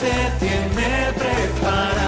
[0.00, 2.04] Te tiene preparado.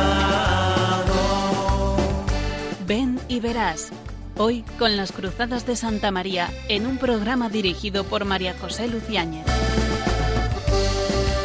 [2.86, 3.90] Ven y verás.
[4.36, 9.44] Hoy con las Cruzadas de Santa María en un programa dirigido por María José Luciáñez.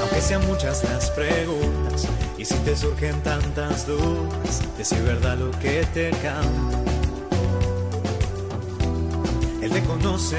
[0.02, 5.84] Aunque sean muchas las preguntas y si te surgen tantas dudas, decir verdad lo que
[5.96, 6.95] te canta.
[9.76, 10.38] Te conoce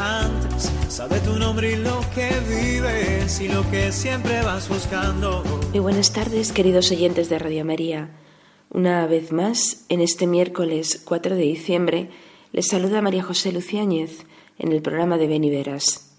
[0.00, 5.44] antes, sabe tu nombre y lo que vives y lo que siempre vas buscando.
[5.70, 8.10] Muy buenas tardes, queridos oyentes de Radio María.
[8.70, 12.10] Una vez más, en este miércoles 4 de diciembre,
[12.50, 14.26] les saluda María José Luciáñez
[14.58, 16.12] en el programa de Beniveras.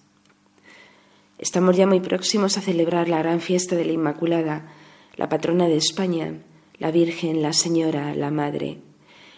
[1.38, 4.72] Estamos ya muy próximos a celebrar la gran fiesta de la Inmaculada,
[5.18, 6.40] la patrona de España,
[6.78, 8.78] la Virgen, la Señora, la Madre,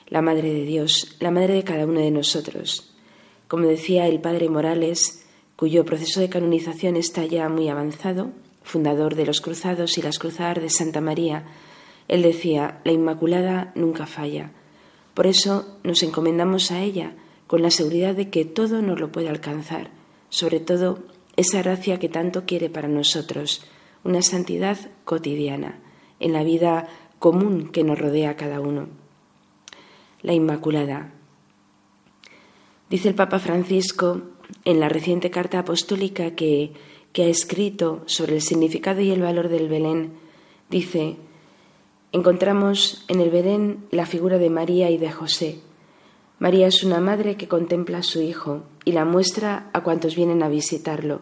[0.06, 2.94] la Madre de Dios, la Madre de cada uno de nosotros.
[3.48, 8.32] Como decía el Padre Morales, cuyo proceso de canonización está ya muy avanzado,
[8.64, 11.46] fundador de los Cruzados y las Cruzadas de Santa María,
[12.08, 14.52] él decía, la Inmaculada nunca falla.
[15.14, 17.14] Por eso nos encomendamos a ella
[17.48, 19.90] con la seguridad de que todo nos lo puede alcanzar,
[20.30, 21.00] sobre todo
[21.38, 23.66] esa gracia que tanto quiere para nosotros,
[24.04, 25.80] una santidad cotidiana,
[26.20, 26.88] en la vida
[27.20, 28.90] común que nos rodea a cada uno.
[30.22, 31.14] La Inmaculada.
[32.90, 34.22] Dice el Papa Francisco
[34.64, 36.72] en la reciente carta apostólica que,
[37.12, 40.14] que ha escrito sobre el significado y el valor del Belén,
[40.70, 41.18] dice,
[42.14, 45.60] encontramos en el Belén la figura de María y de José.
[46.40, 50.42] María es una madre que contempla a su hijo y la muestra a cuantos vienen
[50.42, 51.22] a visitarlo.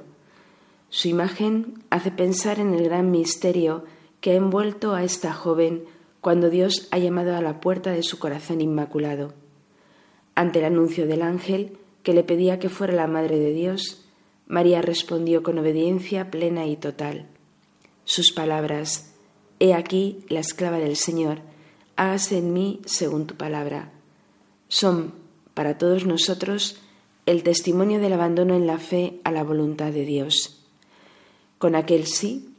[0.89, 3.85] Su imagen hace pensar en el gran misterio
[4.21, 5.85] que ha envuelto a esta joven
[6.21, 9.44] cuando Dios ha llamado a la puerta de su corazón inmaculado.
[10.35, 14.05] Ante el anuncio del ángel que le pedía que fuera la Madre de Dios,
[14.47, 17.27] María respondió con obediencia plena y total.
[18.03, 19.13] Sus palabras,
[19.59, 21.39] He aquí la esclava del Señor,
[21.95, 23.91] hágase en mí según tu palabra,
[24.67, 25.13] son
[25.53, 26.81] para todos nosotros
[27.25, 30.61] el testimonio del abandono en la fe a la voluntad de Dios.
[31.57, 32.53] Con aquel sí,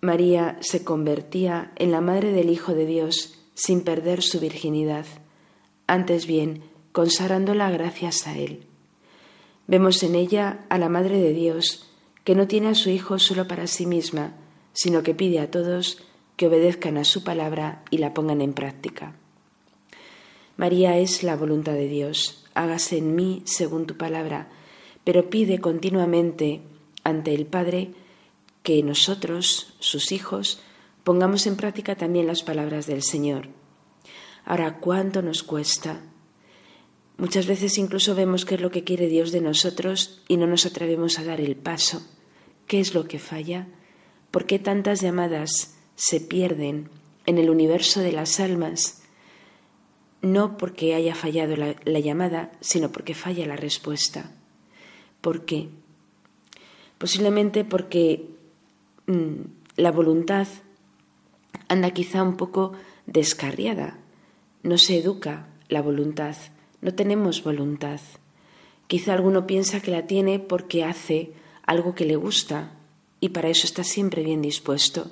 [0.00, 5.04] María se convertía en la madre del Hijo de Dios sin perder su virginidad,
[5.86, 8.66] antes bien consagrándola gracias a Él.
[9.66, 11.90] Vemos en ella a la Madre de Dios,
[12.24, 14.34] que no tiene a su Hijo solo para sí misma,
[14.72, 16.02] sino que pide a todos
[16.36, 19.14] que obedezcan a su palabra y la pongan en práctica.
[20.56, 24.48] María es la voluntad de Dios, hágase en mí según tu palabra,
[25.04, 26.62] pero pide continuamente
[27.04, 27.92] ante el Padre
[28.62, 30.62] que nosotros, sus hijos,
[31.04, 33.48] pongamos en práctica también las palabras del Señor.
[34.44, 36.00] Ahora, ¿cuánto nos cuesta?
[37.20, 40.64] Muchas veces incluso vemos qué es lo que quiere Dios de nosotros y no nos
[40.64, 42.00] atrevemos a dar el paso.
[42.66, 43.68] ¿Qué es lo que falla?
[44.30, 46.88] ¿Por qué tantas llamadas se pierden
[47.26, 49.02] en el universo de las almas?
[50.22, 54.32] No porque haya fallado la, llamada, sino porque falla la respuesta.
[55.20, 55.68] ¿Por qué?
[56.96, 58.30] Posiblemente porque
[59.06, 59.42] mm,
[59.76, 60.48] la voluntad
[61.68, 62.72] anda quizá un poco
[63.04, 63.98] descarriada.
[64.62, 66.34] No se educa la voluntad
[66.82, 68.00] no tenemos voluntad.
[68.86, 71.32] Quizá alguno piensa que la tiene porque hace
[71.64, 72.72] algo que le gusta
[73.20, 75.10] y para eso está siempre bien dispuesto.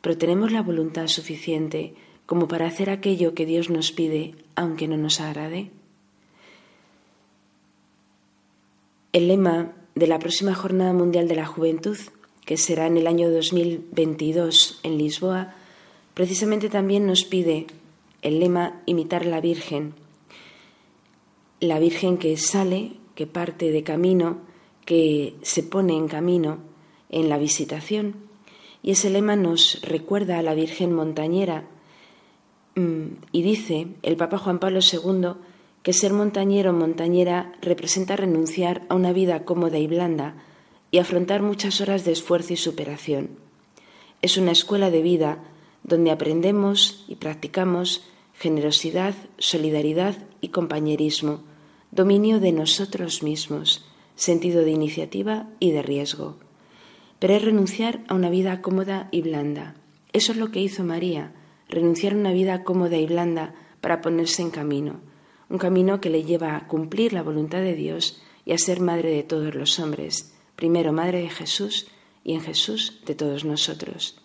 [0.00, 1.94] Pero tenemos la voluntad suficiente
[2.26, 5.70] como para hacer aquello que Dios nos pide aunque no nos agrade.
[9.12, 11.98] El lema de la próxima Jornada Mundial de la Juventud,
[12.44, 15.54] que será en el año 2022 en Lisboa,
[16.14, 17.66] precisamente también nos pide
[18.22, 19.94] el lema imitar a la Virgen,
[21.64, 24.38] la Virgen que sale, que parte de camino,
[24.84, 26.58] que se pone en camino
[27.10, 28.16] en la visitación.
[28.82, 31.64] Y ese lema nos recuerda a la Virgen montañera
[32.74, 35.40] mm, y dice el Papa Juan Pablo II
[35.82, 40.34] que ser montañero o montañera representa renunciar a una vida cómoda y blanda
[40.90, 43.30] y afrontar muchas horas de esfuerzo y superación.
[44.22, 45.44] Es una escuela de vida
[45.82, 51.42] donde aprendemos y practicamos generosidad, solidaridad y compañerismo,
[51.94, 53.84] dominio de nosotros mismos,
[54.16, 56.38] sentido de iniciativa y de riesgo.
[57.20, 59.76] Pero es renunciar a una vida cómoda y blanda.
[60.12, 61.32] Eso es lo que hizo María,
[61.68, 65.02] renunciar a una vida cómoda y blanda para ponerse en camino,
[65.48, 69.10] un camino que le lleva a cumplir la voluntad de Dios y a ser madre
[69.10, 71.86] de todos los hombres, primero madre de Jesús
[72.24, 74.20] y en Jesús de todos nosotros.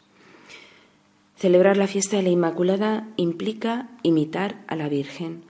[1.36, 5.44] Celebrar la fiesta de la Inmaculada implica imitar a la Virgen,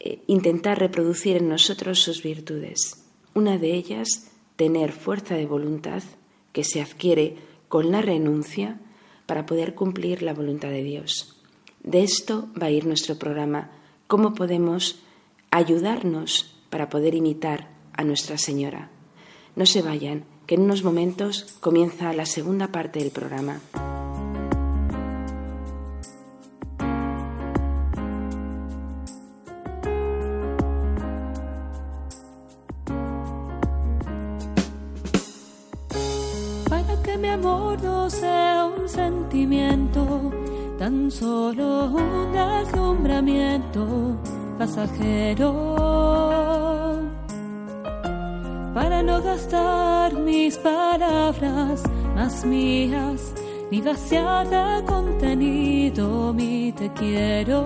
[0.00, 3.04] eh, intentar reproducir en nosotros sus virtudes.
[3.34, 6.02] Una de ellas, tener fuerza de voluntad
[6.52, 7.36] que se adquiere
[7.68, 8.80] con la renuncia
[9.26, 11.36] para poder cumplir la voluntad de Dios.
[11.82, 13.70] De esto va a ir nuestro programa,
[14.06, 15.00] cómo podemos
[15.50, 18.90] ayudarnos para poder imitar a Nuestra Señora.
[19.56, 23.60] No se vayan, que en unos momentos comienza la segunda parte del programa.
[38.98, 40.02] Sentimiento,
[40.78, 43.82] tan solo un deslumbramiento
[44.58, 45.50] pasajero
[48.74, 51.82] para no gastar mis palabras
[52.16, 53.32] más mías
[53.70, 57.58] ni vaciar de contenido mi te quiero.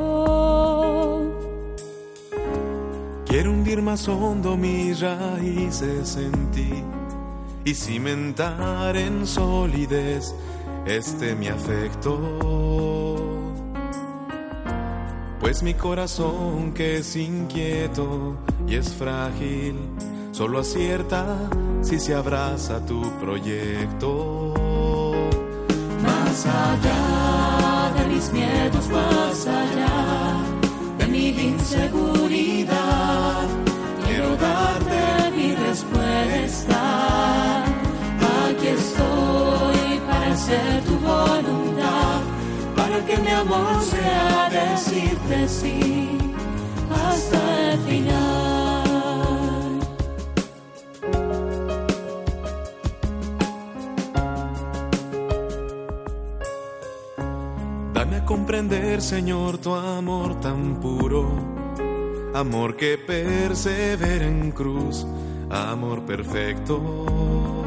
[3.26, 6.72] Quiero hundir más hondo mis raíces en ti
[7.64, 10.34] y cimentar en solidez
[10.86, 13.32] este mi afecto
[15.42, 19.74] pues mi corazón que es inquieto y es frágil,
[20.30, 21.36] solo acierta
[21.82, 24.54] si se abraza tu proyecto.
[26.00, 30.36] Más allá de mis miedos, más allá
[30.98, 31.91] de mi inseguridad,
[40.52, 42.22] para tu voluntad
[43.06, 46.18] que mi amor sea decirte sí
[46.90, 48.82] hasta el final.
[57.94, 61.28] Dame a comprender, Señor, tu amor tan puro,
[62.34, 65.06] amor que persevera en cruz,
[65.50, 67.61] amor perfecto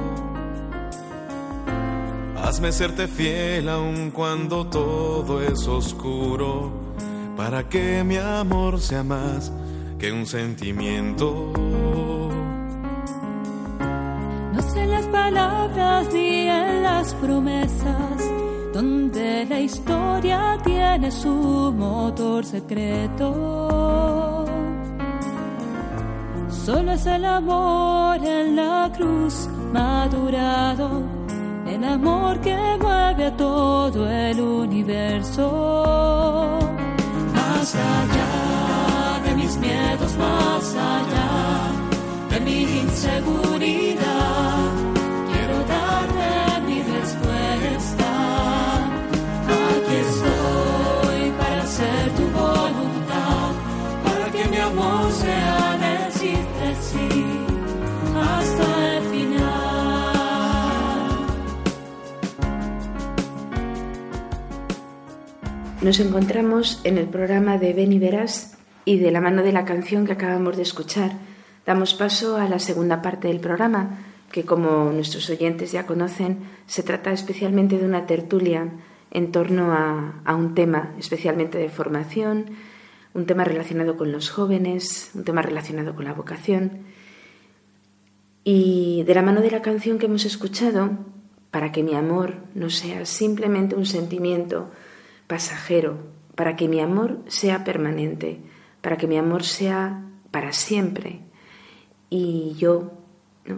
[2.55, 6.71] Hazme serte fiel aun cuando todo es oscuro,
[7.35, 9.51] para que mi amor sea más
[9.99, 11.51] que un sentimiento.
[14.53, 18.23] No sé las palabras ni en las promesas,
[18.73, 24.45] donde la historia tiene su motor secreto.
[26.47, 31.14] Solo es el amor en la cruz madurado
[31.75, 35.47] el amor que mueve a todo el universo.
[37.33, 40.84] Más allá de mis miedos, más allá
[65.85, 69.65] Nos encontramos en el programa de Ven y Verás y de la mano de la
[69.65, 71.11] canción que acabamos de escuchar,
[71.63, 73.99] damos paso a la segunda parte del programa,
[74.31, 78.67] que como nuestros oyentes ya conocen, se trata especialmente de una tertulia
[79.11, 82.45] en torno a, a un tema especialmente de formación,
[83.13, 86.79] un tema relacionado con los jóvenes, un tema relacionado con la vocación.
[88.43, 90.97] Y de la mano de la canción que hemos escuchado,
[91.51, 94.71] para que mi amor no sea simplemente un sentimiento,
[95.27, 95.97] pasajero,
[96.35, 98.39] para que mi amor sea permanente,
[98.81, 101.21] para que mi amor sea para siempre.
[102.09, 102.91] Y yo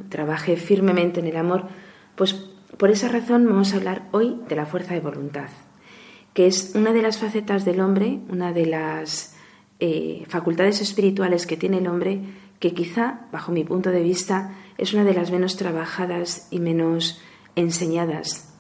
[0.10, 1.68] trabaje firmemente en el amor,
[2.16, 2.34] pues
[2.78, 5.50] por esa razón vamos a hablar hoy de la fuerza de voluntad,
[6.34, 9.36] que es una de las facetas del hombre, una de las
[9.80, 12.22] eh, facultades espirituales que tiene el hombre,
[12.60, 17.22] que quizá, bajo mi punto de vista, es una de las menos trabajadas y menos
[17.56, 18.54] enseñadas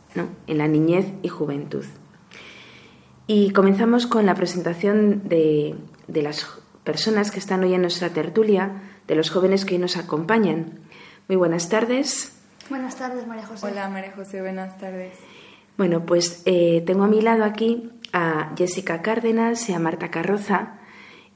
[0.48, 1.86] en la niñez y juventud.
[3.29, 5.75] Y comenzamos con la presentación de,
[6.07, 6.48] las
[6.86, 8.72] personas que están hoy en nuestra tertulia,
[9.05, 10.79] de los jóvenes que hoy nos acompañan.
[11.27, 12.39] Muy buenas tardes.
[12.69, 13.67] Buenas tardes, María José.
[13.67, 15.13] Hola, María José, buenas tardes.
[15.77, 20.77] Bueno, pues eh, tengo a mi lado aquí a Jessica Cárdenas y a Marta Carroza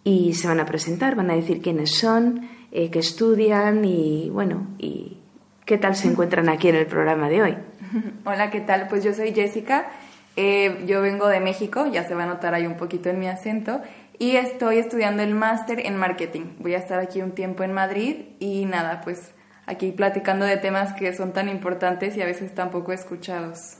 [0.06, 4.66] y se van a presentar, van a decir quiénes son, eh, qué estudian y, bueno,
[4.78, 5.18] y
[5.66, 7.58] qué tal se encuentran aquí en el programa de hoy.
[8.26, 8.88] Hola, ¿qué tal?
[8.88, 9.92] Pues yo soy Jessica
[10.36, 13.28] eh, yo vengo de México, ya se va a notar ahí un poquito en mi
[13.28, 13.82] acento,
[14.18, 16.54] y estoy estudiando el máster en marketing.
[16.60, 19.32] Voy a estar aquí un tiempo en Madrid y nada, pues
[19.66, 23.78] aquí platicando de temas que son tan importantes y a veces tan poco escuchados.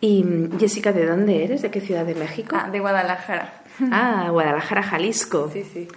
[0.00, 0.22] Y
[0.58, 1.62] Jessica, ¿de dónde eres?
[1.62, 2.54] ¿De qué ciudad de México?
[2.58, 3.54] Ah, de Guadalajara.
[3.90, 5.50] Ah, Guadalajara, Jalisco.
[5.52, 5.88] Sí, sí.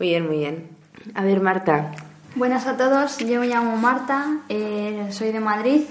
[0.00, 0.68] Muy bien, muy bien.
[1.14, 1.92] A ver, Marta.
[2.34, 5.82] Buenas a todos, yo me llamo Marta, eh, soy de Madrid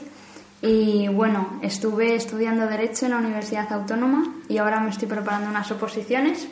[0.61, 5.71] Y bueno, estuve estudiando Derecho en la Universidad Autónoma y ahora me estoy preparando unas
[5.71, 6.47] oposiciones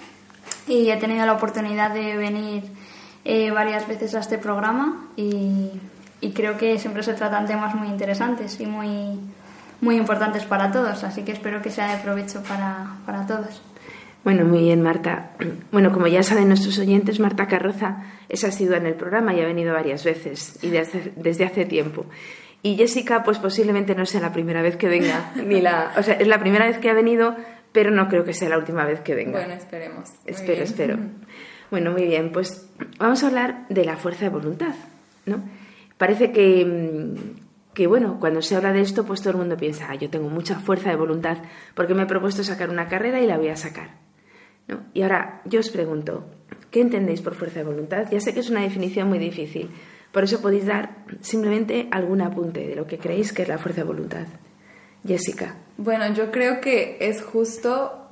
[0.67, 2.63] y he tenido la oportunidad de venir
[3.25, 5.71] eh, varias veces a este programa y,
[6.21, 9.19] y, creo que siempre se tratan temas muy interesantes y muy,
[9.81, 13.61] muy importantes para todos, así que espero que sea de provecho para, para todos.
[14.23, 15.31] Bueno, muy bien, Marta.
[15.71, 19.45] Bueno, como ya saben nuestros oyentes, Marta Carroza es asidua en el programa y ha
[19.45, 22.05] venido varias veces y desde, desde hace tiempo.
[22.63, 26.15] Y Jessica, pues posiblemente no sea la primera vez que venga, ni la, o sea,
[26.15, 27.35] es la primera vez que ha venido,
[27.71, 29.39] pero no creo que sea la última vez que venga.
[29.39, 30.09] Bueno, esperemos.
[30.25, 30.97] espero, espero.
[31.69, 34.73] Bueno, muy bien, pues vamos a hablar de la fuerza de voluntad,
[35.25, 35.43] ¿no?
[35.97, 39.87] Parece que, mm, que, bueno, cuando se habla de esto, pues todo el mundo piensa,
[39.89, 41.39] ah, yo tengo mucha fuerza de voluntad
[41.75, 43.89] porque me he propuesto sacar una carrera y la voy a sacar.
[44.67, 44.79] ¿no?
[44.93, 46.29] Y ahora yo os pregunto,
[46.71, 48.07] ¿qué entendéis por fuerza de voluntad?
[48.11, 49.69] Ya sé que es una definición muy difícil,
[50.17, 53.81] por eso podéis dar simplemente algún apunte de lo que creéis que es la fuerza
[53.81, 54.25] de voluntad.
[55.05, 55.57] Jessica.
[55.77, 58.09] Bueno, yo creo que es justo,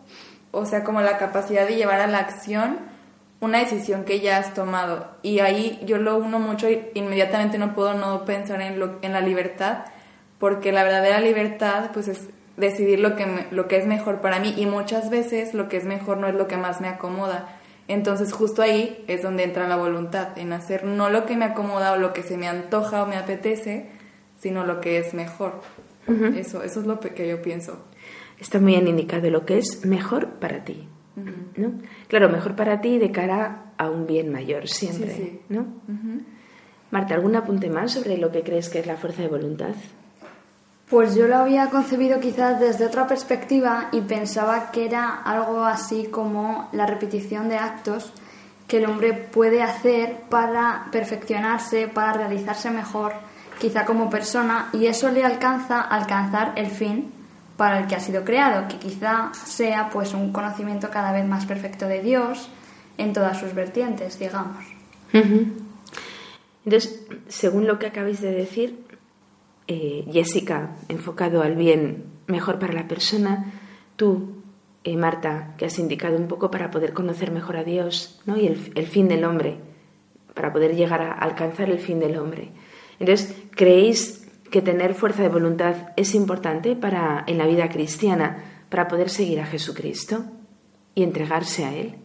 [0.52, 2.78] o sea, como la capacidad de llevar a la acción
[3.40, 5.08] una decisión que ya has tomado.
[5.24, 9.86] Y ahí yo lo uno mucho y inmediatamente no puedo no pensar en, la libertad,
[10.38, 14.54] porque la verdadera libertad pues es decidir lo que, lo que es mejor para mí
[14.56, 17.55] y muchas veces lo que es mejor no es lo que más me acomoda.
[17.88, 21.94] Entonces justo ahí es donde entra la voluntad, en hacer no lo que me acomoda
[21.94, 23.89] o lo que se me antoja o me apetece,
[24.39, 25.62] sino lo que es mejor.
[26.36, 27.86] eso, eso es lo que yo pienso.
[28.39, 30.88] Está muy bien indicado lo que es mejor para ti.
[31.56, 31.74] ¿no?
[32.08, 35.39] Claro, mejor para ti de cara a un bien mayor siempre.
[35.50, 35.65] ¿no?
[36.92, 39.75] Marta, ¿algún apunte más sobre lo que crees que es la fuerza de voluntad?
[40.89, 46.08] Pues yo lo había concebido quizás desde otra perspectiva y pensaba que era algo así
[46.12, 48.13] como la repetición de actos
[48.68, 53.13] que el hombre puede hacer para perfeccionarse, para realizarse mejor,
[53.60, 57.12] quizá como persona, y eso le alcanza a alcanzar el fin
[57.58, 61.46] para el que ha sido creado, que quizá sea pues un conocimiento cada vez más
[61.46, 62.50] perfecto de Dios
[62.98, 64.63] en todas sus vertientes, digamos.
[66.65, 68.85] Entonces, según lo que acabáis de decir,
[69.68, 73.52] eh, Jessica, enfocado al bien mejor para la persona,
[73.96, 74.44] tú,
[74.84, 78.38] eh, Marta, que has indicado un poco para poder conocer mejor a Dios ¿no?
[78.38, 79.58] y el, fin del hombre,
[80.34, 82.52] para poder llegar a alcanzar el fin del hombre.
[83.00, 88.88] Entonces, ¿creéis que tener fuerza de voluntad es importante para, en la vida cristiana para
[88.88, 90.26] poder seguir a Jesucristo
[90.94, 91.96] y entregarse a Él?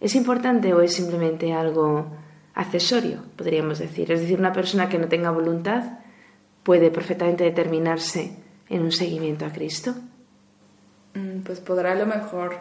[0.00, 2.06] ¿Es importante o es simplemente algo
[2.54, 4.12] accesorio, podríamos decir?
[4.12, 6.01] Es decir, una persona que no tenga voluntad
[6.62, 8.36] puede perfectamente determinarse
[8.68, 9.94] en un seguimiento a Cristo?
[11.14, 12.58] Mm, pues podrá a lo mejor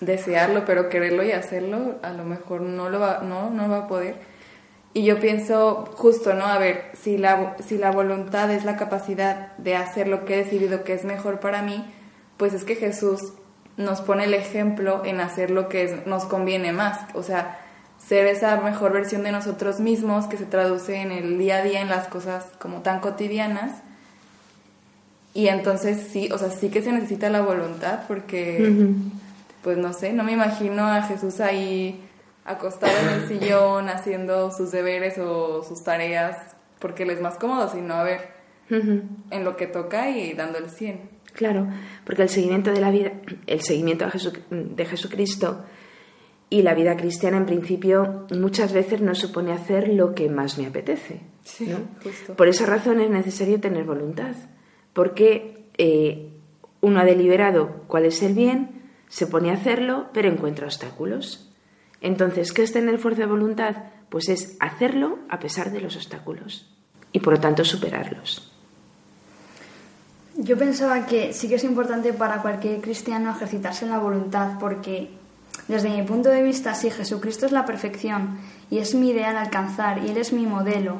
[0.00, 3.88] desearlo, pero quererlo y hacerlo, a lo mejor no lo va, no, no va a
[3.88, 4.16] poder.
[4.92, 6.46] Y yo pienso justo, ¿no?
[6.46, 10.44] A ver, si la, si la voluntad es la capacidad de hacer lo que he
[10.44, 11.84] decidido que es mejor para mí,
[12.36, 13.34] pues es que Jesús
[13.76, 16.98] nos pone el ejemplo en hacer lo que nos conviene más.
[17.14, 17.59] O sea,
[18.10, 21.80] ser esa mejor versión de nosotros mismos que se traduce en el día a día,
[21.80, 23.82] en las cosas como tan cotidianas.
[25.32, 28.88] Y entonces sí, o sea, sí que se necesita la voluntad porque,
[29.62, 32.00] pues no sé, no me imagino a Jesús ahí
[32.44, 36.36] acostado en el sillón haciendo sus deberes o sus tareas
[36.80, 38.22] porque él es más cómodo, sino a ver
[38.70, 41.00] en lo que toca y dando el 100.
[41.32, 41.68] Claro,
[42.04, 43.12] porque el seguimiento de la vida,
[43.46, 44.10] el seguimiento a
[44.50, 45.64] de Jesucristo
[46.50, 50.66] y la vida cristiana, en principio, muchas veces no supone hacer lo que más me
[50.66, 51.20] apetece.
[52.36, 54.34] Por esa razón es necesario tener voluntad,
[54.92, 56.28] porque eh,
[56.80, 61.52] uno ha deliberado cuál es el bien, se pone a hacerlo, pero encuentra obstáculos.
[62.00, 63.76] Entonces, ¿qué es tener fuerza de voluntad?
[64.08, 66.68] Pues es hacerlo a pesar de los obstáculos
[67.12, 68.52] y por lo tanto superarlos.
[70.36, 75.10] Yo pensaba que sí que es importante para cualquier cristiano ejercitarse en la voluntad porque
[75.70, 78.38] desde mi punto de vista, sí, Jesucristo es la perfección
[78.70, 80.98] y es mi ideal alcanzar y Él es mi modelo.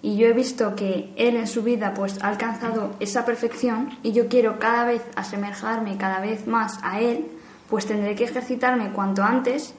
[0.00, 4.12] Y yo he visto que Él en su vida pues ha alcanzado esa perfección y
[4.12, 7.26] yo quiero cada vez asemejarme cada vez más a Él,
[7.68, 9.74] pues tendré que ejercitarme cuanto antes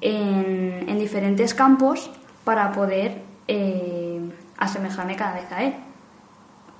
[0.00, 2.10] en, diferentes campos
[2.44, 4.20] para poder eh,
[4.58, 5.74] asemejarme cada vez a Él.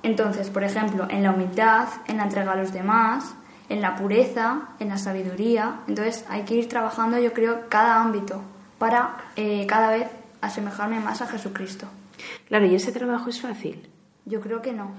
[0.03, 3.33] Entonces, por ejemplo, en la humildad, en la entrega a los demás,
[3.69, 5.79] en la pureza, en la sabiduría.
[5.87, 8.41] Entonces hay que ir trabajando, yo creo, cada ámbito
[8.77, 10.07] para eh, cada vez
[10.41, 11.87] asemejarme más a Jesucristo.
[12.47, 13.87] Claro, ¿y ese trabajo es fácil?
[14.25, 14.91] Yo creo que no.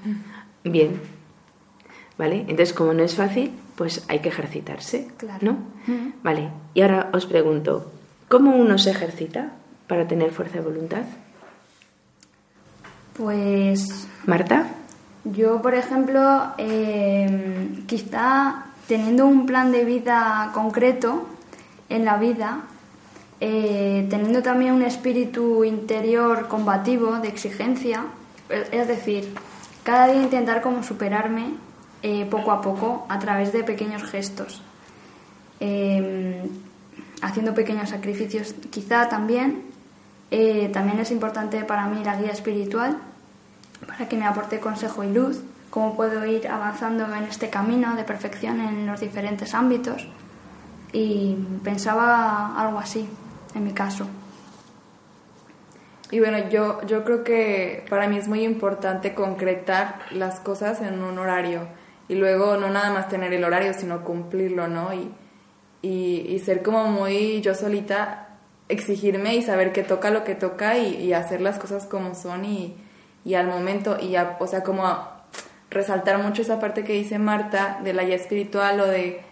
[0.65, 1.01] Bien.
[2.17, 2.41] ¿Vale?
[2.41, 5.09] Entonces, como no es fácil, pues hay que ejercitarse.
[5.17, 5.39] Claro.
[5.43, 5.59] ¿No?
[6.23, 6.51] Vale.
[6.75, 7.93] Y ahora os pregunto,
[8.29, 9.53] ¿cómo uno se ejercita
[9.87, 11.03] para tener fuerza de voluntad?
[13.15, 14.07] Pues.
[14.27, 14.67] Marta.
[15.25, 21.27] Yo, por ejemplo, eh, quizá teniendo un plan de vida concreto
[21.89, 22.61] en la vida,
[23.41, 28.05] eh, teniendo también un espíritu interior combativo, de exigencia,
[28.51, 29.35] es decir,
[29.83, 31.55] cada día intentar como superarme
[32.03, 34.61] eh, poco a poco a través de pequeños gestos,
[35.59, 36.51] em,
[37.23, 38.55] haciendo pequeños sacrificios.
[38.71, 39.63] Quizá también,
[40.73, 42.99] también es importante para mí la guía espiritual,
[43.87, 45.41] para que me aporte consejo y luz,
[45.71, 50.07] cómo puedo ir avanzando en este camino de perfección en los diferentes ámbitos.
[50.93, 53.09] Y pensaba algo así,
[53.55, 54.07] en mi caso.
[56.11, 61.03] Y bueno, yo, yo creo que para mí es muy importante concretar las cosas en
[61.03, 61.67] un horario
[62.09, 64.91] y luego no nada más tener el horario, sino cumplirlo, ¿no?
[64.95, 65.11] Y,
[65.83, 68.29] y, ser como muy yo solita,
[68.69, 72.77] exigirme y saber que toca lo que toca y, hacer las cosas como son y,
[73.25, 74.85] y al momento, y ya, o sea, como
[75.71, 79.23] resaltar mucho esa parte que dice Marta de la guía espiritual o de,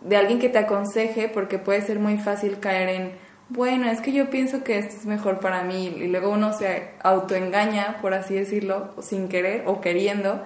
[0.00, 4.12] de alguien que te aconseje, porque puede ser muy fácil caer en bueno, es que
[4.12, 8.34] yo pienso que esto es mejor para mí y luego uno se autoengaña, por así
[8.34, 10.42] decirlo, sin querer o queriendo,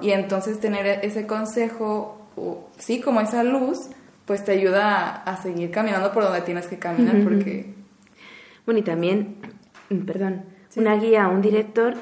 [0.00, 3.88] y entonces tener ese consejo, o, sí, como esa luz,
[4.26, 7.74] pues te ayuda a, seguir caminando por donde tienes que caminar, porque...
[8.64, 9.36] Bueno, y también,
[10.06, 10.44] perdón,
[10.76, 11.94] una guía, un director,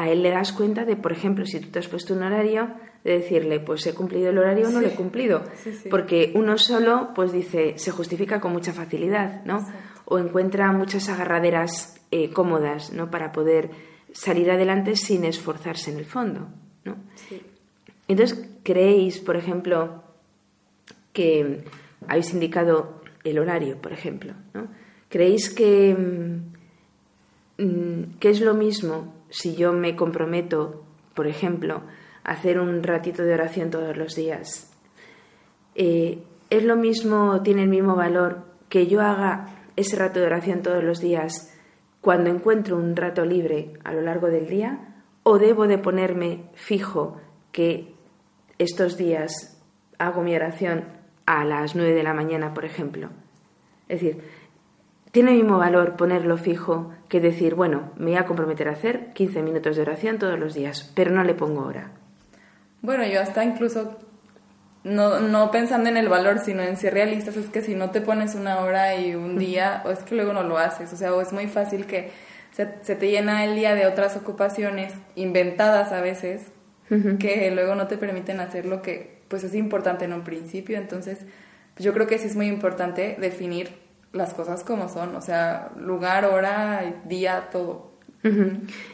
[0.00, 2.70] a él le das cuenta de, por ejemplo, si tú te has puesto un horario,
[3.04, 5.44] de decirle, pues he cumplido el horario o no lo he cumplido.
[5.90, 9.58] Porque uno solo, pues dice, se justifica con mucha facilidad, ¿no?
[10.06, 13.10] O encuentra muchas agarraderas eh, cómodas, ¿no?
[13.10, 13.70] Para poder
[14.14, 16.48] salir adelante sin esforzarse en el fondo,
[16.86, 16.96] ¿no?
[18.08, 20.02] Entonces, ¿creéis, por ejemplo,
[21.12, 21.64] que
[22.08, 24.68] habéis indicado el horario, por ejemplo, ¿no?
[25.10, 31.82] ¿Creéis que, mm, mm, que es lo mismo si yo me comprometo, por ejemplo,
[32.24, 34.70] hacer un ratito de oración todos los días.
[35.74, 40.62] Eh, es lo mismo, tiene el mismo valor que yo haga ese rato de oración
[40.62, 41.56] todos los días
[42.00, 44.90] cuando encuentro un rato libre a lo largo del día
[45.22, 47.20] o debo de ponerme fijo
[47.52, 47.94] que
[48.58, 49.60] estos días
[49.98, 50.84] hago mi oración
[51.26, 53.10] a las 9 de la mañana, por ejemplo.
[53.88, 54.22] Es decir,
[55.12, 59.12] tiene el mismo valor ponerlo fijo que decir, bueno, me voy a comprometer a hacer
[59.12, 61.90] 15 minutos de oración todos los días, pero no le pongo hora.
[62.82, 63.98] Bueno, yo hasta incluso
[64.84, 68.00] no, no pensando en el valor, sino en ser realistas, es que si no te
[68.00, 71.12] pones una hora y un día, o es que luego no lo haces, o sea,
[71.12, 72.12] o es muy fácil que
[72.52, 76.52] se, te llena el día de otras ocupaciones inventadas a veces,
[77.20, 81.18] que luego no te permiten hacer lo que pues es importante en un principio, entonces
[81.78, 83.68] yo creo que sí es muy importante definir
[84.12, 87.90] las cosas como son, o sea, lugar, hora, día, todo.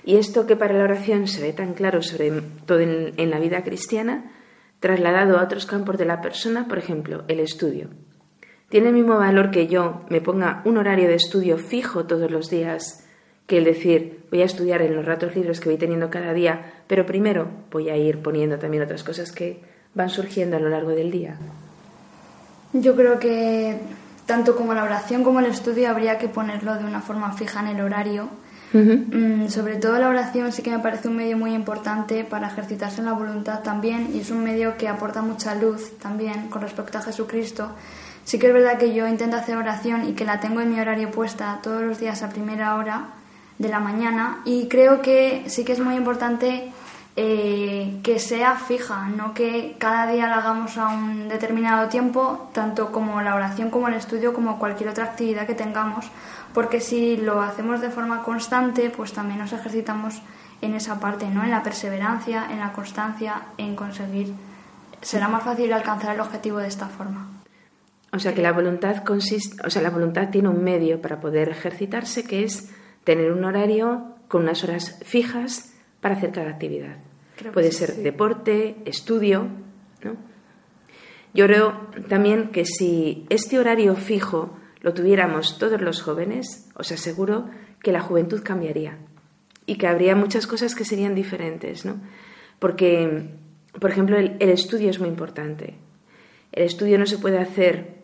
[0.04, 2.30] Y esto que para la oración se ve tan claro sobre
[2.64, 4.30] todo en, la vida cristiana,
[4.78, 7.88] trasladado a otros campos de la persona, por ejemplo, el estudio.
[8.68, 12.50] Tiene el mismo valor que yo me ponga un horario de estudio fijo todos los
[12.50, 13.04] días
[13.46, 16.72] que el decir voy a estudiar en los ratos libres que voy teniendo cada día,
[16.86, 19.60] pero primero voy a ir poniendo también otras cosas que
[19.94, 21.38] van surgiendo a lo largo del día.
[22.72, 23.78] Yo creo que
[24.26, 27.68] tanto como la oración como el estudio habría que ponerlo de una forma fija en
[27.68, 28.28] el horario
[28.72, 33.00] Mm, sobre todo la oración sí que me parece un medio muy importante para ejercitarse
[33.00, 36.98] en la voluntad también y es un medio que aporta mucha luz también con respecto
[36.98, 37.70] a Jesucristo.
[38.24, 40.80] Sí que es verdad que yo intento hacer oración y que la tengo en mi
[40.80, 43.10] horario puesta todos los días a primera hora
[43.58, 46.72] de la mañana y creo que sí que es muy importante
[47.14, 47.55] eh,
[48.06, 53.20] que sea fija, no que cada día la hagamos a un determinado tiempo, tanto como
[53.20, 56.06] la oración como el estudio como cualquier otra actividad que tengamos,
[56.54, 60.22] porque si lo hacemos de forma constante, pues también nos ejercitamos
[60.60, 61.42] en esa parte, ¿no?
[61.42, 64.32] En la perseverancia, en la constancia, en conseguir.
[65.00, 67.28] Será más fácil alcanzar el objetivo de esta forma.
[68.12, 71.48] O sea que la voluntad consiste, o sea, la voluntad tiene un medio para poder
[71.48, 76.98] ejercitarse que es tener un horario con unas horas fijas para hacer cada actividad.
[77.52, 79.48] Puede ser deporte, estudio,
[80.02, 80.16] ¿no?
[81.34, 87.50] Yo creo también que si este horario fijo lo tuviéramos todos los jóvenes, os aseguro
[87.82, 88.96] que la juventud cambiaría
[89.66, 92.00] y que habría muchas cosas que serían diferentes, ¿no?
[92.58, 93.34] Porque,
[93.78, 95.74] por ejemplo, el, estudio es muy importante.
[96.52, 97.96] El estudio no se puede hacer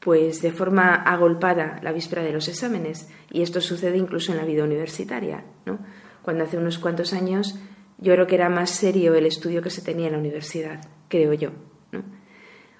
[0.00, 4.44] pues de forma agolpada la víspera de los exámenes y esto sucede incluso en la
[4.44, 5.78] vida universitaria, ¿no?
[6.22, 7.58] Cuando hace unos cuantos años
[8.02, 11.32] yo creo que era más serio el estudio que se tenía en la universidad, creo
[11.32, 11.50] yo,
[11.92, 12.02] ¿no?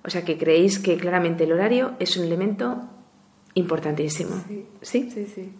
[0.04, 2.82] O sea que creéis que claramente el horario es un elemento
[3.54, 4.42] importantísimo.
[4.48, 4.66] Sí.
[4.82, 5.10] ¿Sí?
[5.10, 5.52] Sí,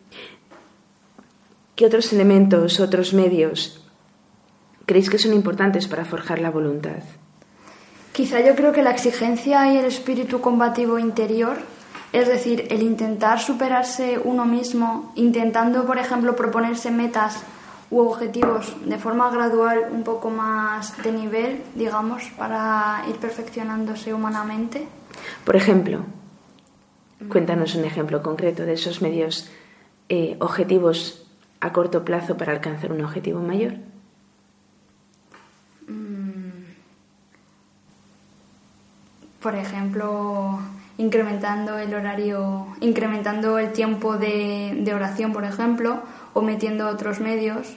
[1.77, 3.83] ¿Qué otros elementos, otros medios
[4.85, 7.03] creéis que son importantes para forjar la voluntad?
[8.13, 11.59] Quizá yo creo que la exigencia y el espíritu combativo interior,
[12.13, 17.43] es decir, el intentar superarse uno mismo, intentando, por ejemplo, proponerse metas
[17.93, 24.89] u objetivos de forma gradual, un poco más de nivel, digamos, para ir perfeccionándose humanamente.
[25.45, 26.01] Por ejemplo,
[27.29, 29.51] cuéntanos un ejemplo concreto de esos medios
[30.09, 31.27] eh, objetivos
[31.61, 33.75] a corto plazo para alcanzar un objetivo mayor.
[35.87, 36.65] Mm.
[39.43, 40.61] Por ejemplo,
[40.97, 46.01] incrementando el horario, incrementando el tiempo de, oración, por ejemplo,
[46.33, 47.77] o metiendo otros medios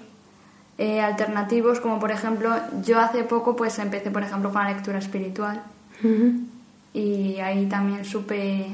[0.77, 4.99] eh, alternativos, como por ejemplo, yo hace poco pues empecé, por ejemplo, con la lectura
[4.99, 5.63] espiritual
[6.93, 8.67] y ahí también supe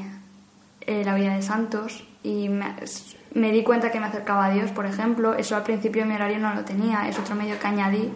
[0.82, 4.86] eh, la vida de santos y me, di cuenta que me acercaba a Dios, por
[4.86, 8.12] ejemplo, eso al principio en mi horario no lo tenía, es otro medio que añadí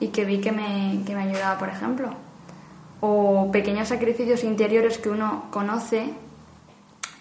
[0.00, 2.10] y que vi que me, que me ayudaba, por ejemplo.
[3.00, 6.12] O pequeños sacrificios interiores que uno conoce,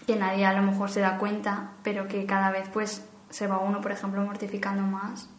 [0.05, 3.59] que nadie a lo mejor se da cuenta, pero que cada vez pues se va
[3.59, 5.29] uno, por ejemplo, mortificando más.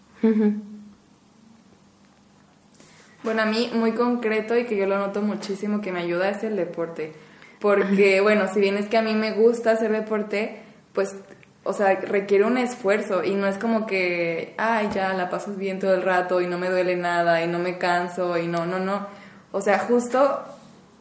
[3.23, 6.43] Bueno, a mí muy concreto y que yo lo noto muchísimo que me ayuda es
[6.43, 7.13] el deporte.
[7.61, 10.59] Porque, bueno, si bien es que a mí me gusta hacer deporte,
[10.93, 11.15] pues,
[11.63, 15.79] o sea, requiere un esfuerzo y no es como que, ay, ya la pasas bien
[15.79, 18.81] todo el rato y no me duele nada y no me canso y no, no,
[18.81, 19.07] no.
[19.53, 20.43] O sea, justo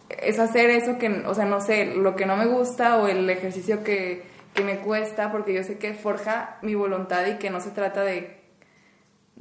[0.09, 3.27] es hacer eso que, o sea, no sé, lo que no me gusta o el
[3.29, 7.59] ejercicio que, que me cuesta, porque yo sé que forja mi voluntad y que no
[7.59, 8.40] se trata de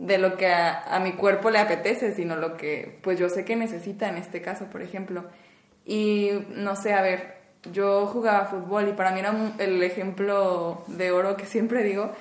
[0.00, 3.54] de lo que a, mi cuerpo le apetece, sino lo que pues yo sé que
[3.54, 5.24] necesita en este caso, por ejemplo.
[5.84, 7.36] Y no sé, a ver,
[7.70, 12.12] yo jugaba fútbol y para mí era el ejemplo de oro que siempre digo,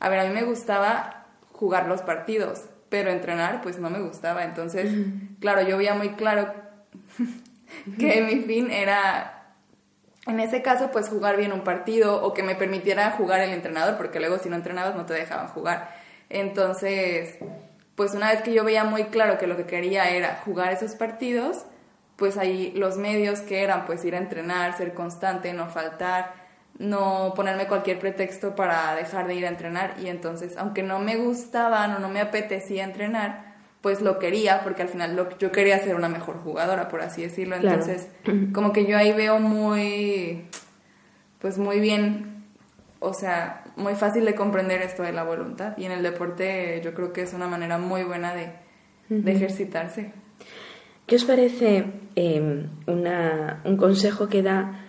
[0.00, 4.42] a ver, a mí me gustaba jugar los partidos, pero entrenar pues no me gustaba,
[4.42, 4.90] entonces,
[5.40, 6.52] claro, yo veía muy claro
[7.98, 9.54] que mi fin era
[10.26, 13.96] en ese caso, pues jugar bien un partido o que me permitiera jugar el entrenador,
[13.96, 15.97] porque luego si no entrenabas no te dejaban jugar.
[16.30, 17.38] Entonces,
[17.94, 20.94] pues una vez que yo veía muy claro que lo que quería era jugar esos
[20.94, 21.64] partidos,
[22.16, 26.32] pues ahí los medios que eran pues ir a entrenar, ser constante, no faltar,
[26.78, 29.94] no ponerme cualquier pretexto para dejar de ir a entrenar.
[30.02, 33.48] Y entonces aunque no me gustaba o no me apetecía entrenar,
[33.80, 37.22] pues lo quería porque al final lo, yo quería ser una mejor jugadora, por así
[37.22, 37.56] decirlo.
[37.56, 38.08] Entonces,
[38.52, 40.46] como que yo ahí veo muy,
[41.40, 42.44] pues muy bien,
[42.98, 45.76] o sea, muy fácil de comprender esto de la voluntad.
[45.78, 48.52] Y en el deporte yo creo que es una manera muy buena de,
[49.30, 50.12] ejercitarse.
[51.06, 54.84] ¿Qué os parece em, un consejo que da,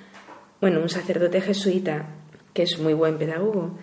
[0.59, 2.07] bueno, un sacerdote jesuita,
[2.53, 3.77] que es muy buen pedagogo?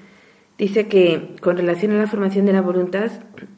[0.59, 3.11] Dice que con relación a la formación de la voluntad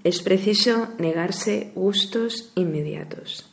[0.04, 3.52] es preciso negarse gustos inmediatos.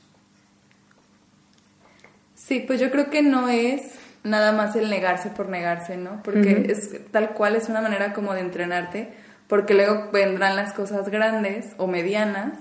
[2.34, 6.22] Sí, pues yo creo que no es nada más el negarse por negarse, ¿no?
[6.24, 9.14] Porque es tal cual es una manera como de entrenarte,
[9.48, 12.58] porque luego vendrán las cosas grandes o medianas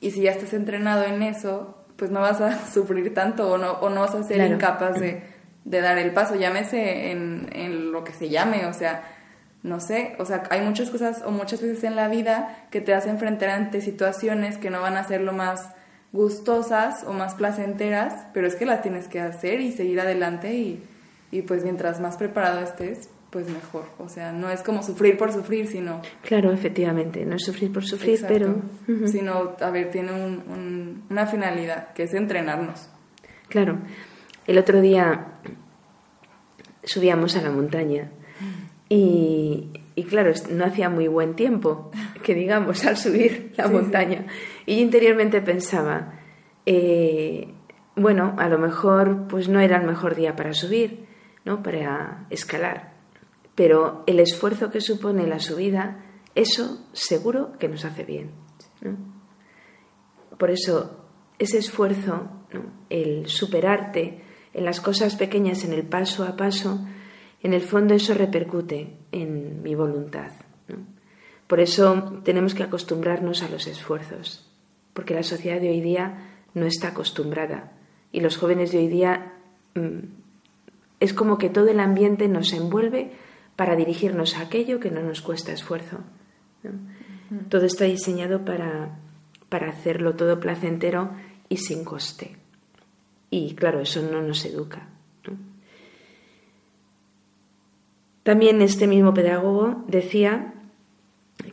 [0.00, 3.72] y si ya estás entrenado en eso, pues no vas a sufrir tanto o no,
[3.72, 5.22] o no vas a ser incapaz de,
[5.64, 9.02] de, dar el paso, llámese en, en lo que se llame, o sea,
[9.64, 12.94] no sé, o sea, hay muchas cosas o muchas veces en la vida que te
[12.94, 15.68] hacen enfrentar ante situaciones que no van a ser lo más
[16.12, 20.84] gustosas o más placenteras, pero es que las tienes que hacer y seguir adelante y,
[21.32, 23.86] y pues mientras más preparado estés, pues mejor.
[23.98, 26.02] O sea, no es como sufrir por sufrir, sino...
[26.22, 28.56] Claro, efectivamente, no es sufrir por sufrir, pero...
[29.06, 32.90] Sino, a ver, tiene un, una finalidad, que es entrenarnos.
[33.48, 33.78] Claro.
[34.46, 35.38] El otro día
[36.84, 38.10] subíamos a la montaña
[38.90, 41.90] y, y claro, no hacía muy buen tiempo,
[42.22, 44.26] que digamos, al subir la montaña.
[44.66, 46.20] Y interiormente pensaba,
[46.66, 47.48] eh,
[47.96, 51.10] bueno, a lo mejor pues no era el mejor día para subir
[51.44, 51.62] ¿no?
[51.62, 52.94] para escalar.
[53.54, 58.30] Pero el esfuerzo que supone la subida, eso seguro que nos hace bien.
[60.38, 61.06] Por eso,
[61.38, 62.30] ese esfuerzo,
[62.88, 64.22] el superarte
[64.54, 66.84] en las cosas pequeñas, en el paso a paso,
[67.42, 70.32] en el fondo eso repercute en mi voluntad.
[71.46, 74.50] Por eso tenemos que acostumbrarnos a los esfuerzos,
[74.94, 77.72] porque la sociedad de hoy día no está acostumbrada
[78.10, 79.34] y los jóvenes de hoy día
[79.74, 80.21] mm,
[81.02, 83.10] es como que todo el ambiente nos envuelve
[83.56, 85.98] para dirigirnos a aquello que no nos cuesta esfuerzo.
[87.48, 89.00] Todo está diseñado para,
[89.48, 91.10] para hacerlo todo placentero
[91.48, 92.36] y sin coste.
[93.30, 94.90] Y claro, eso no nos educa.
[98.22, 100.54] También este mismo pedagogo decía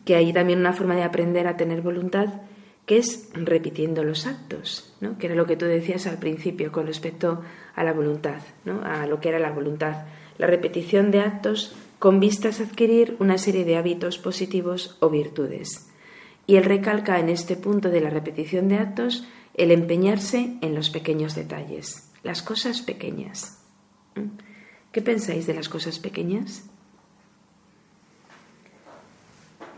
[0.06, 2.44] que hay también una forma de aprender a tener voluntad,
[2.86, 5.18] que es repitiendo los actos, ¿no?
[5.18, 7.42] que era lo que tú decías al principio con respecto
[7.80, 8.84] a la voluntad, ¿no?
[8.84, 10.04] a lo que era la voluntad.
[10.38, 15.90] La repetición de actos con vistas a adquirir una serie de hábitos positivos o virtudes.
[16.46, 20.90] Y él recalca en este punto de la repetición de actos el empeñarse en los
[20.90, 23.64] pequeños detalles, las cosas pequeñas.
[24.92, 26.66] ¿Qué pensáis de las cosas pequeñas?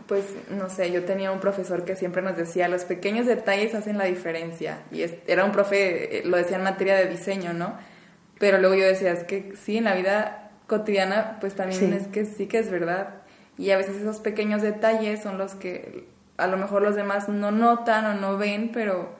[0.08, 3.96] Pues no sé, yo tenía un profesor que siempre nos decía, los pequeños detalles hacen
[3.96, 4.82] la diferencia.
[4.90, 7.91] Y era un profe, eh, lo decía en materia de diseño, ¿no?
[8.42, 12.26] Pero luego yo decía, es que sí, en la vida cotidiana, pues también es que
[12.26, 13.22] sí que es verdad.
[13.56, 17.52] Y a veces esos pequeños detalles son los que a lo mejor los demás no
[17.52, 19.10] notan o no ven, pero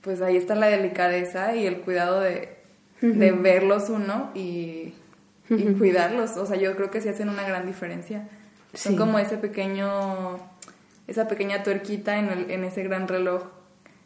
[0.00, 2.56] pues ahí está la delicadeza y el cuidado de,
[3.00, 4.94] de verlos uno y,
[5.48, 6.36] cuidarlos.
[6.36, 8.28] O sea, yo creo que sí hacen una gran diferencia.
[8.74, 10.38] Son como ese pequeño,
[11.08, 13.42] esa pequeña tuerquita en, el, en ese gran reloj,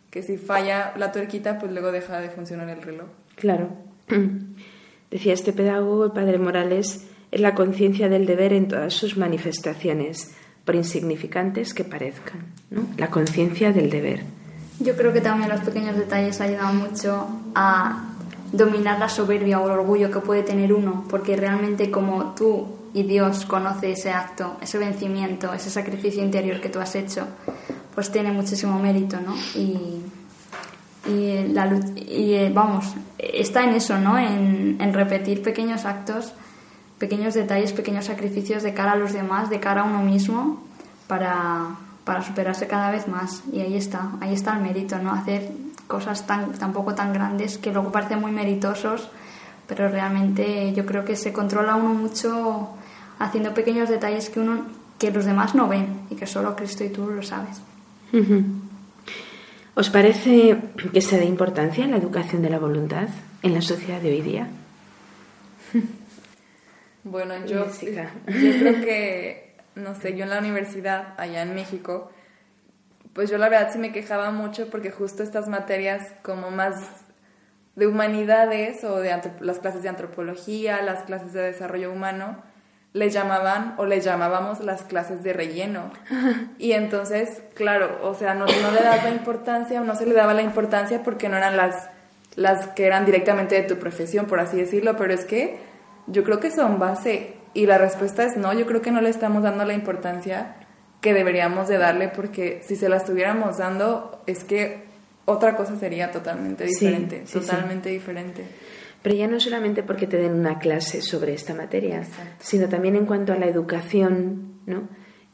[0.09, 3.09] que si falla la tuerquita, pues luego deja de funcionar el reloj.
[3.37, 3.88] Claro.
[5.11, 10.35] Decía este pedagogo, el padre Morales, es la conciencia del deber en todas sus manifestaciones,
[10.65, 12.47] por insignificantes que parezcan.
[12.71, 12.83] ¿no?
[12.99, 14.23] La conciencia del deber.
[14.81, 18.15] Yo creo que también los pequeños detalles ayudan mucho a
[18.53, 23.03] dominar la soberbia o el orgullo que puede tener uno, porque realmente como tú y
[23.03, 27.27] Dios conoce ese acto, ese vencimiento, ese sacrificio interior que tú has hecho,
[27.95, 29.35] pues tiene muchísimo mérito, ¿no?
[31.09, 31.67] Y, la,
[31.97, 34.19] y eh, vamos, está en eso, ¿no?
[34.19, 36.35] En, en repetir pequeños actos,
[36.99, 40.63] pequeños detalles, pequeños sacrificios de cara a los demás, de cara a uno mismo,
[41.07, 43.43] para, para superarse cada vez más.
[43.53, 45.13] Y ahí está, ahí está el mérito, ¿no?
[45.13, 45.51] Hacer
[45.87, 49.11] cosas tan, tampoco tan grandes que luego parecen muy meritosos,
[49.67, 52.71] pero realmente yo creo que se controla uno mucho
[53.19, 56.89] haciendo pequeños detalles que uno que los demás no ven y que solo Cristo y
[56.89, 57.61] tú lo sabes.
[59.79, 60.59] ¿Os parece
[60.93, 63.07] que se da importancia en la educación de la voluntad
[63.45, 64.49] en la sociedad de hoy día?
[67.05, 72.11] Bueno, yo, yo creo que, no sé, yo en la universidad allá en México,
[73.15, 76.75] pues yo la verdad sí me quejaba mucho porque justo estas materias como más
[77.77, 82.43] de humanidades o de las clases de antropología, las clases de desarrollo humano,
[82.99, 85.91] le llamaban o le llamábamos las clases de relleno.
[86.59, 90.35] Y entonces, claro, o sea, no, no le daba importancia o no se le daba
[90.35, 91.89] la importancia porque no eran las,
[92.35, 95.59] las que eran directamente de tu profesión, por así decirlo, pero es que
[96.09, 97.35] yo creo que son base.
[97.55, 100.57] Y la respuesta es no, yo creo que no le estamos dando la importancia
[101.01, 104.85] que deberíamos de darle porque si se la estuviéramos dando es que
[105.25, 108.45] otra cosa sería totalmente diferente, totalmente diferente.
[109.03, 112.05] Pero ya no solamente porque te den una clase sobre esta materia,
[112.39, 114.89] sino también en cuanto a la educación, ¿no?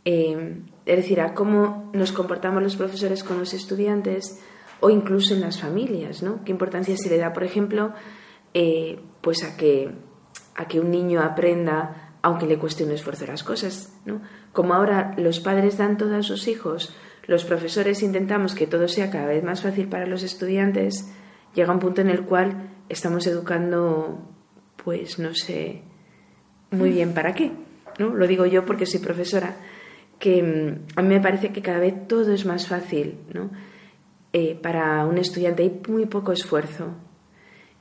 [0.05, 4.39] Eh, es decir, a cómo nos comportamos los profesores con los estudiantes
[4.81, 6.45] o incluso en las familias, ¿no?
[6.45, 7.95] ¿Qué importancia se le da, por ejemplo,
[8.53, 9.91] eh, pues a que,
[10.57, 14.23] a que un niño aprenda aunque le cueste un esfuerzo las cosas, ¿no?
[14.53, 16.97] Como ahora los padres dan todo a sus hijos,
[17.27, 21.13] los profesores intentamos que todo sea cada vez más fácil para los estudiantes,
[21.55, 24.19] llega un punto en el cual estamos educando,
[24.83, 25.83] pues no sé
[26.71, 27.53] muy bien para qué,
[27.99, 28.15] ¿no?
[28.15, 29.57] Lo digo yo porque soy profesora,
[30.19, 33.51] que mm, a mí me parece que cada vez todo es más fácil, ¿no?
[34.33, 36.95] Eh, para un estudiante hay muy poco esfuerzo.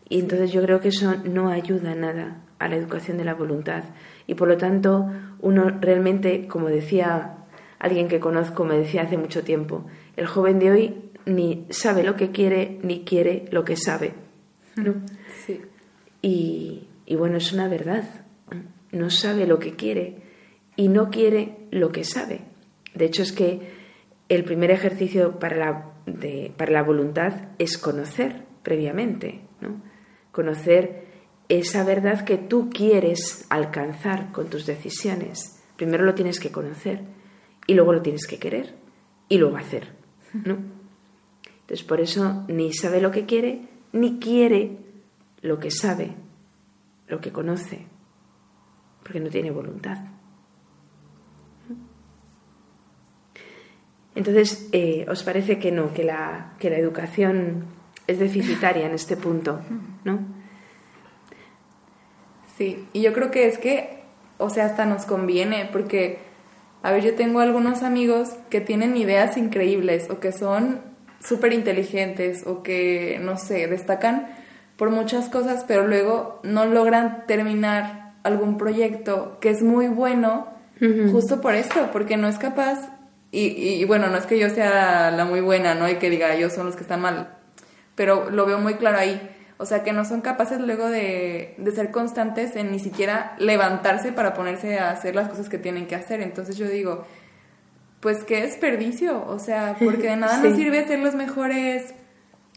[0.07, 3.83] Y entonces yo creo que eso no ayuda nada a la educación de la voluntad.
[4.27, 7.37] Y por lo tanto, uno realmente, como decía
[7.79, 12.15] alguien que conozco, me decía hace mucho tiempo, el joven de hoy ni sabe lo
[12.15, 14.22] que quiere ni quiere lo que sabe.
[15.45, 15.61] Sí.
[16.21, 18.03] Y, y bueno, es una verdad.
[18.91, 20.17] No sabe lo que quiere
[20.75, 22.41] y no quiere lo que sabe.
[22.93, 23.71] De hecho, es que
[24.29, 25.93] el primer ejercicio para la,
[26.57, 29.81] para la voluntad es conocer previamente, ¿no?
[30.31, 31.05] conocer
[31.49, 35.61] esa verdad que tú quieres alcanzar con tus decisiones.
[35.75, 37.01] Primero lo tienes que conocer
[37.67, 38.73] y luego lo tienes que querer
[39.29, 39.89] y luego hacer.
[40.33, 40.57] ¿no?
[41.61, 44.77] Entonces, por eso ni sabe lo que quiere, ni quiere
[45.41, 46.11] lo que sabe,
[47.07, 47.85] lo que conoce,
[49.03, 49.97] porque no tiene voluntad.
[54.15, 57.65] Entonces, eh, ¿os parece que no, que la, que la educación
[58.05, 59.61] es deficitaria en este punto?
[60.03, 60.19] ¿no?
[62.57, 64.03] Sí, y yo creo que es que,
[64.37, 66.19] o sea, hasta nos conviene, porque,
[66.83, 70.92] a ver, yo tengo algunos amigos que tienen ideas increíbles o que son
[71.23, 74.27] súper inteligentes o que, no sé, destacan
[74.75, 80.47] por muchas cosas, pero luego no logran terminar algún proyecto que es muy bueno
[81.11, 82.89] justo por esto, porque no es capaz
[83.31, 85.89] Y, bueno, no es que yo sea la muy buena, ¿no?
[85.89, 87.29] Y que diga, ellos son los que están mal,
[87.95, 89.19] pero lo veo muy claro ahí.
[89.57, 94.11] O sea, que no son capaces luego de, de ser constantes en ni siquiera levantarse
[94.11, 96.21] para ponerse a hacer las cosas que tienen que hacer.
[96.21, 97.05] Entonces yo digo,
[98.03, 101.95] pues qué desperdicio, o sea, porque de nada nos sirve ser los mejores,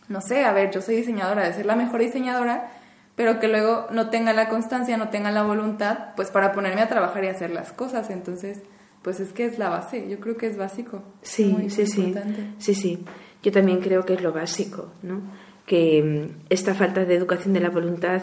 [0.08, 2.72] no sé, a ver, yo soy diseñadora, de ser la mejor diseñadora,
[3.14, 6.88] pero que luego no tenga la constancia, no tenga la voluntad, pues para ponerme a
[6.88, 8.10] trabajar y hacer las cosas.
[8.10, 8.60] Entonces,
[9.00, 11.02] pues es que es la base, yo creo que es básico.
[11.22, 12.14] Sí, sí, sí.
[12.58, 13.04] Sí, sí.
[13.42, 15.22] Yo también creo que es lo básico, ¿no?
[15.64, 18.20] Que mm, esta falta de educación de la voluntad,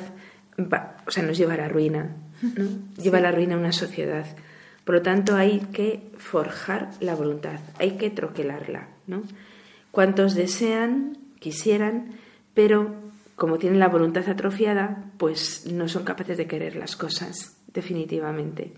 [1.07, 2.65] o sea, nos lleva a la ruina, ¿no?
[3.01, 4.25] Lleva a la ruina a una sociedad.
[4.83, 9.23] Por lo tanto, hay que forjar la voluntad, hay que troquelarla, ¿no?
[9.91, 12.15] Cuantos desean, quisieran,
[12.53, 12.93] pero
[13.35, 18.73] como tienen la voluntad atrofiada, pues no son capaces de querer las cosas, definitivamente.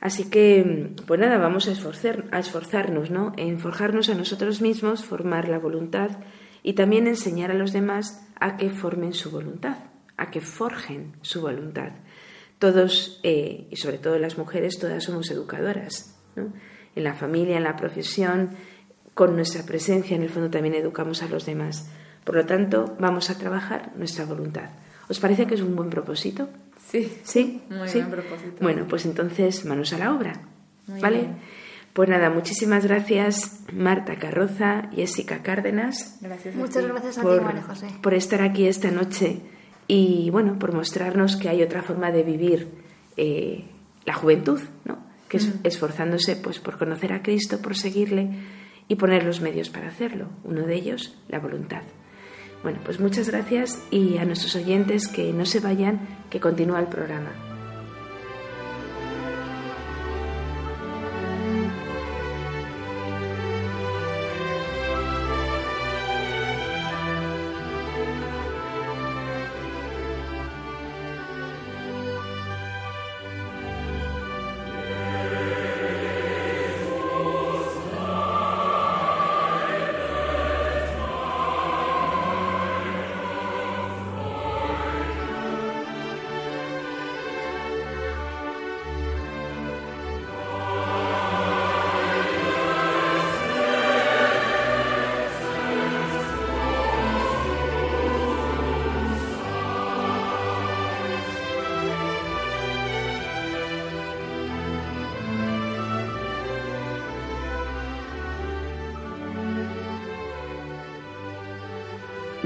[0.00, 3.32] Así que, pues nada, vamos a, esforzar, a esforzarnos, ¿no?
[3.36, 6.10] En forjarnos a nosotros mismos, formar la voluntad
[6.64, 9.76] y también enseñar a los demás a que formen su voluntad,
[10.16, 11.92] a que forjen su voluntad.
[12.62, 16.52] Todos, eh, y sobre todo las mujeres, todas somos educadoras, ¿no?
[16.94, 18.50] En la familia, en la profesión,
[19.14, 21.90] con nuestra presencia, en el fondo también educamos a los demás.
[22.22, 24.70] Por lo tanto, vamos a trabajar nuestra voluntad.
[25.08, 26.50] ¿Os parece que es un buen propósito?
[26.86, 27.12] Sí.
[27.24, 27.62] ¿Sí?
[27.68, 28.58] Muy buen propósito.
[28.60, 30.42] Bueno, pues entonces manos a la obra.
[30.86, 31.30] ¿Vale?
[31.92, 36.18] Pues nada, muchísimas gracias Marta Carroza, Jessica Cárdenas.
[36.20, 36.54] Gracias.
[36.54, 37.88] Muchas gracias a ti, María José.
[38.00, 39.40] Por estar aquí esta noche
[39.86, 42.68] y bueno, por mostrarnos que hay otra forma de vivir
[43.16, 43.64] eh,
[44.04, 44.98] la juventud, ¿no?
[45.28, 48.30] Que es esforzándose pues por conocer a Cristo, por seguirle
[48.88, 50.26] y poner los medios para hacerlo.
[50.44, 51.82] Uno de ellos, la voluntad.
[52.62, 56.86] Bueno, pues muchas gracias y a nuestros oyentes que no se vayan, que continúa el
[56.86, 57.51] programa.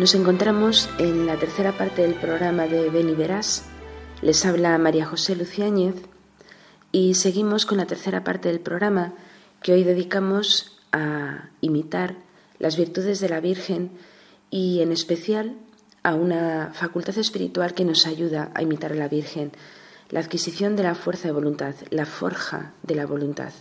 [0.07, 3.65] Nos encontramos en la tercera parte del programa de Ven y Verás.
[4.23, 5.97] Les habla María José Luciáñez
[6.93, 9.15] y seguimos con la tercera parte del programa
[9.61, 12.15] que hoy dedicamos a imitar
[12.61, 13.91] las virtudes de la Virgen
[14.49, 15.57] y en especial
[16.05, 19.51] a una facultad espiritual que nos ayuda a imitar a la Virgen,
[20.11, 23.53] la adquisición de la fuerza de voluntad, la forja de la voluntad.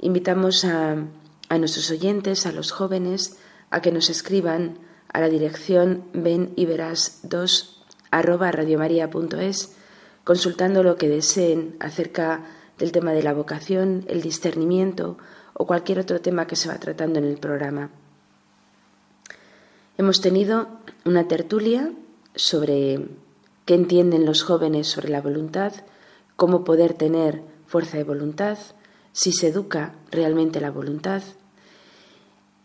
[0.00, 0.98] Invitamos a,
[1.48, 3.38] a nuestros oyentes, a los jóvenes,
[3.70, 9.76] a que nos escriban a la dirección ven y verás 2 arroba radiomaria.es
[10.24, 12.44] consultando lo que deseen acerca
[12.78, 15.18] del tema de la vocación, el discernimiento
[15.54, 17.90] o cualquier otro tema que se va tratando en el programa.
[19.98, 20.68] Hemos tenido
[21.04, 21.92] una tertulia
[22.34, 23.08] sobre
[23.66, 25.72] qué entienden los jóvenes sobre la voluntad,
[26.36, 28.58] cómo poder tener fuerza de voluntad,
[29.12, 31.22] si se educa realmente la voluntad,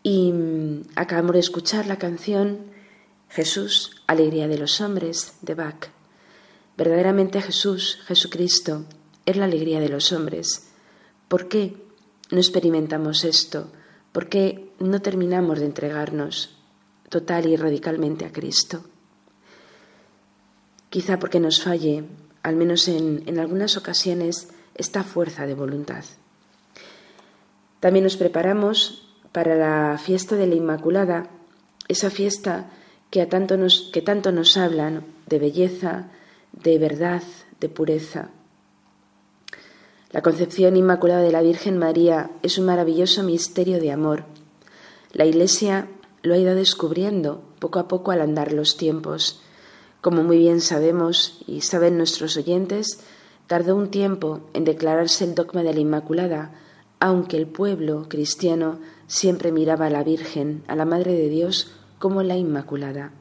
[0.08, 2.60] y mm, acabamos de escuchar la canción
[3.28, 5.90] Jesús, Alegría de los Hombres de Bach.
[6.78, 8.86] Verdaderamente Jesús, Jesucristo,
[9.26, 10.70] es la alegría de los hombres.
[11.28, 11.76] ¿Por qué
[12.30, 13.70] no experimentamos esto?
[14.12, 16.56] ¿Por qué no terminamos de entregarnos
[17.10, 18.84] total y radicalmente a Cristo?
[20.88, 22.04] Quizá porque nos falle,
[22.42, 26.04] al menos en, en algunas ocasiones, esta fuerza de voluntad.
[27.80, 31.28] También nos preparamos para la fiesta de la Inmaculada,
[31.88, 32.70] esa fiesta
[33.10, 36.10] que, a tanto nos, que tanto nos hablan de belleza,
[36.52, 37.22] de verdad,
[37.60, 38.30] de pureza.
[40.10, 44.24] La concepción inmaculada de la Virgen María es un maravilloso misterio de amor.
[45.12, 45.88] La Iglesia
[46.22, 49.42] lo ha ido descubriendo poco a poco al andar los tiempos.
[50.00, 53.00] Como muy bien sabemos y saben nuestros oyentes,
[53.46, 56.52] tardó un tiempo en declararse el dogma de la Inmaculada,
[57.00, 58.78] aunque el pueblo cristiano
[59.08, 63.12] siempre miraba a la Virgen, a la Madre de Dios, como la Inmaculada.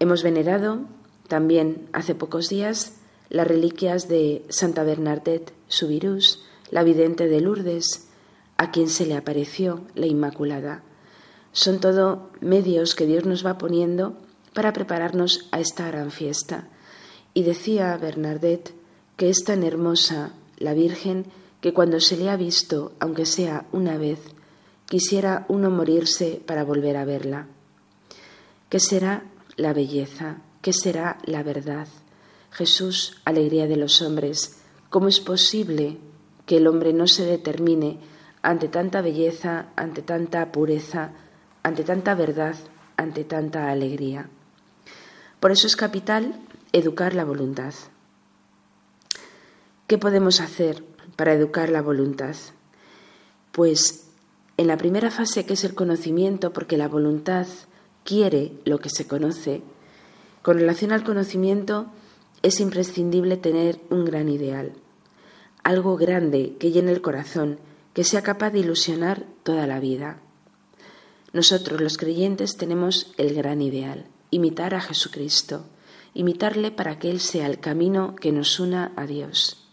[0.00, 0.80] Hemos venerado
[1.28, 2.96] también hace pocos días
[3.30, 8.08] las reliquias de Santa Bernadette Subirús, la vidente de Lourdes,
[8.58, 10.82] a quien se le apareció la Inmaculada.
[11.52, 14.16] Son todo medios que Dios nos va poniendo
[14.52, 16.68] para prepararnos a esta gran fiesta.
[17.32, 18.74] Y decía Bernadette
[19.16, 21.26] que es tan hermosa la Virgen
[21.60, 24.20] que cuando se le ha visto, aunque sea una vez,
[24.86, 27.46] quisiera uno morirse para volver a verla.
[28.68, 29.24] ¿Qué será
[29.56, 30.38] la belleza?
[30.62, 31.88] ¿Qué será la verdad?
[32.50, 34.60] Jesús, alegría de los hombres,
[34.90, 35.98] ¿cómo es posible
[36.46, 37.98] que el hombre no se determine
[38.42, 41.12] ante tanta belleza, ante tanta pureza,
[41.62, 42.54] ante tanta verdad,
[42.96, 44.28] ante tanta alegría?
[45.40, 46.40] Por eso es capital
[46.72, 47.74] educar la voluntad.
[49.86, 50.84] ¿Qué podemos hacer
[51.16, 52.34] para educar la voluntad?
[53.52, 54.03] Pues
[54.56, 57.46] en la primera fase, que es el conocimiento, porque la voluntad
[58.04, 59.62] quiere lo que se conoce,
[60.42, 61.86] con relación al conocimiento
[62.42, 64.74] es imprescindible tener un gran ideal,
[65.62, 67.58] algo grande que llene el corazón,
[67.94, 70.20] que sea capaz de ilusionar toda la vida.
[71.32, 75.64] Nosotros los creyentes tenemos el gran ideal, imitar a Jesucristo,
[76.12, 79.66] imitarle para que Él sea el camino que nos una a Dios.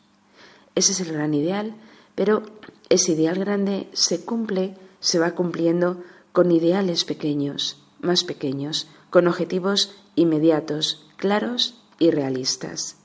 [0.74, 1.76] Ese es el gran ideal,
[2.16, 2.44] pero
[2.92, 9.96] ese ideal grande se cumple, se va cumpliendo con ideales pequeños, más pequeños, con objetivos
[10.16, 12.98] inmediatos, claros y realistas.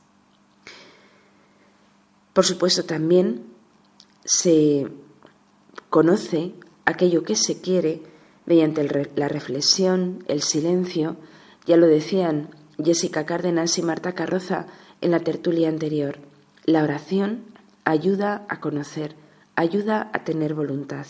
[2.32, 3.46] Por supuesto, también
[4.24, 4.88] se
[5.88, 8.02] conoce aquello que se quiere
[8.44, 11.16] mediante la reflexión, el silencio,
[11.64, 12.50] ya lo decían
[12.82, 14.66] Jessica Cárdenas y Marta Carroza
[15.00, 16.18] en la tertulia anterior.
[16.64, 17.44] La oración
[17.84, 19.14] ayuda a conocer,
[19.56, 21.06] ayuda a tener voluntad.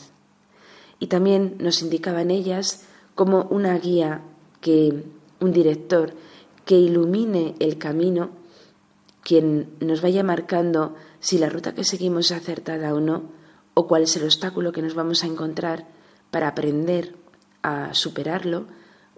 [0.98, 4.22] Y también nos indicaban ellas como una guía
[4.60, 5.04] que
[5.40, 6.14] un director
[6.64, 8.30] que ilumine el camino,
[9.22, 13.24] quien nos vaya marcando si la ruta que seguimos es acertada o no,
[13.74, 15.86] o cuál es el obstáculo que nos vamos a encontrar
[16.30, 17.14] para aprender
[17.62, 18.66] a superarlo,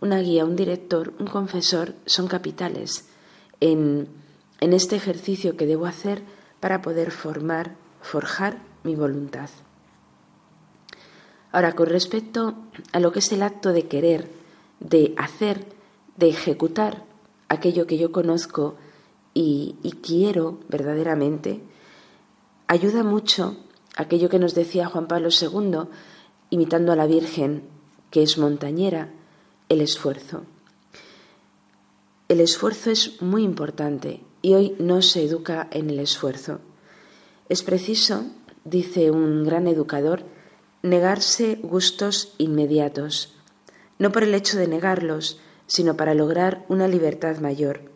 [0.00, 3.08] una guía, un director, un confesor son capitales
[3.60, 4.08] en,
[4.60, 6.22] en este ejercicio que debo hacer
[6.60, 9.50] para poder formar, forjar mi voluntad.
[11.52, 12.54] Ahora, con respecto
[12.92, 14.30] a lo que es el acto de querer,
[14.80, 15.66] de hacer,
[16.16, 17.04] de ejecutar
[17.48, 18.76] aquello que yo conozco
[19.34, 21.60] y, quiero verdaderamente,
[22.66, 23.56] ayuda mucho
[23.96, 25.88] aquello que nos decía Juan Pablo II,
[26.50, 27.62] imitando a la Virgen,
[28.10, 29.10] que es montañera,
[29.68, 30.42] el esfuerzo.
[32.28, 36.60] El esfuerzo es muy importante y hoy no se educa en el esfuerzo.
[37.48, 38.26] Es preciso,
[38.68, 40.24] dice un gran educador,
[40.82, 43.36] negarse gustos inmediatos,
[43.98, 47.90] no por el hecho de negarlos, sino para lograr una libertad mayor,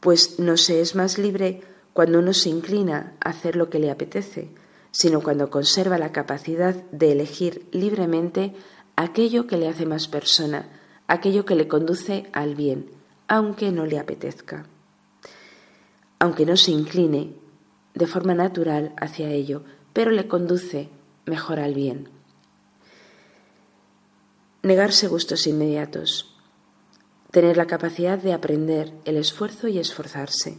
[0.00, 3.90] pues no se es más libre cuando uno se inclina a hacer lo que le
[3.90, 4.50] apetece,
[4.90, 8.54] sino cuando conserva la capacidad de elegir libremente
[8.96, 10.68] aquello que le hace más persona,
[11.06, 12.90] aquello que le conduce al bien,
[13.28, 14.66] aunque no le apetezca.
[16.18, 17.34] Aunque no se incline
[17.94, 20.88] de forma natural hacia ello, pero le conduce
[21.26, 22.08] mejor al bien.
[24.62, 26.34] Negarse gustos inmediatos.
[27.30, 30.58] Tener la capacidad de aprender el esfuerzo y esforzarse.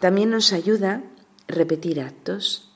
[0.00, 1.02] También nos ayuda
[1.48, 2.70] repetir actos,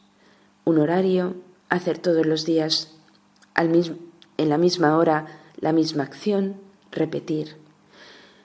[0.65, 1.37] un horario,
[1.69, 2.95] hacer todos los días
[3.55, 3.97] al mismo,
[4.37, 6.57] en la misma hora la misma acción,
[6.93, 7.57] repetir.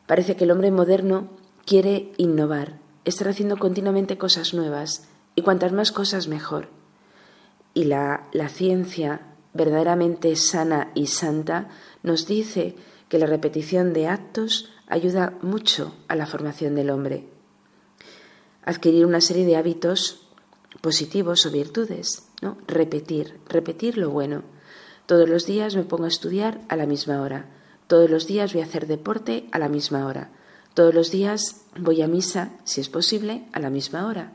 [0.07, 1.29] Parece que el hombre moderno
[1.65, 6.69] quiere innovar, estar haciendo continuamente cosas nuevas y cuantas más cosas mejor
[7.73, 9.21] y la, ciencia
[9.53, 11.69] verdaderamente sana y santa
[12.03, 12.75] nos dice
[13.09, 17.27] que la repetición de actos ayuda mucho a la formación del hombre.
[18.63, 20.27] Adquirir una serie de hábitos
[20.81, 22.57] positivos o virtudes, ¿no?
[22.67, 24.43] Repetir, repetir lo bueno.
[25.05, 27.49] Todos los días me pongo a estudiar a la misma hora.
[27.87, 30.31] Todos los días voy a hacer deporte a la misma hora.
[30.73, 34.33] Todos los días voy a misa, si es posible, a la misma hora.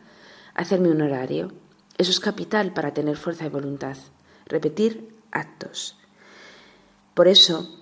[0.57, 1.52] Hacerme un horario.
[1.98, 3.98] Eso es capital para tener fuerza de voluntad.
[4.46, 5.98] Repetir actos.
[7.12, 7.78] Por eso,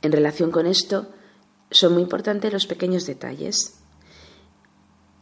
[0.00, 1.08] en relación con esto,
[1.70, 3.78] son muy importantes los pequeños detalles.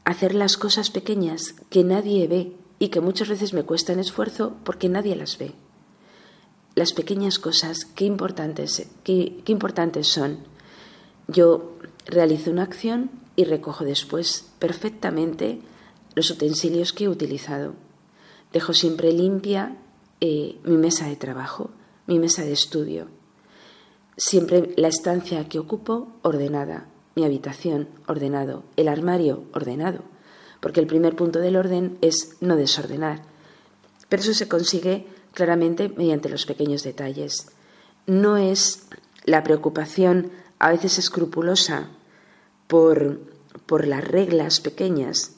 [0.05, 4.89] Hacer las cosas pequeñas que nadie ve y que muchas veces me cuestan esfuerzo porque
[4.89, 5.55] nadie las ve.
[6.77, 10.39] Las pequeñas cosas, qué importantes, qué, qué importantes son.
[11.27, 11.77] Yo
[12.07, 15.63] realizo una acción y recojo después perfectamente
[16.15, 17.75] los utensilios que he utilizado.
[18.53, 19.77] Dejo siempre limpia
[20.21, 21.71] eh, mi mesa de trabajo,
[22.07, 23.09] mi mesa de estudio.
[24.17, 30.01] Siempre la estancia que ocupo ordenada, mi habitación ordenado, el armario ordenado,
[30.61, 33.23] porque el primer punto del orden es no desordenar.
[34.09, 37.53] Pero eso se consigue claramente mediante los pequeños detalles.
[38.07, 38.89] No es
[39.25, 41.91] la preocupación a veces escrupulosa
[42.67, 43.21] por,
[43.67, 45.37] por las reglas pequeñas.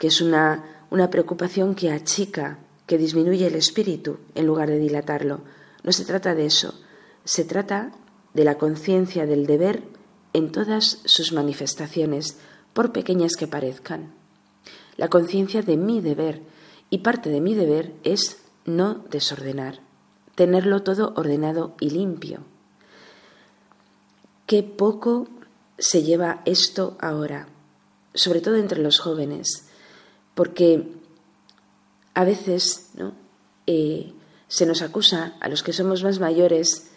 [0.00, 5.42] Que es una, una preocupación que achica, que disminuye el espíritu en lugar de dilatarlo.
[5.84, 6.72] No se trata de eso,
[7.24, 7.92] se trata
[8.32, 9.82] de la conciencia del deber
[10.32, 12.38] en todas sus manifestaciones,
[12.72, 14.14] por pequeñas que parezcan.
[14.96, 16.40] La conciencia de mi deber,
[16.88, 19.80] y parte de mi deber es no desordenar,
[20.34, 22.40] tenerlo todo ordenado y limpio.
[24.46, 25.28] Qué poco
[25.78, 27.48] se lleva esto ahora,
[28.14, 29.66] sobre todo entre los jóvenes,
[30.40, 30.88] porque
[32.14, 33.12] a veces ¿no?
[33.66, 34.14] Eh,
[34.48, 36.92] se nos acusa a los que somos más mayores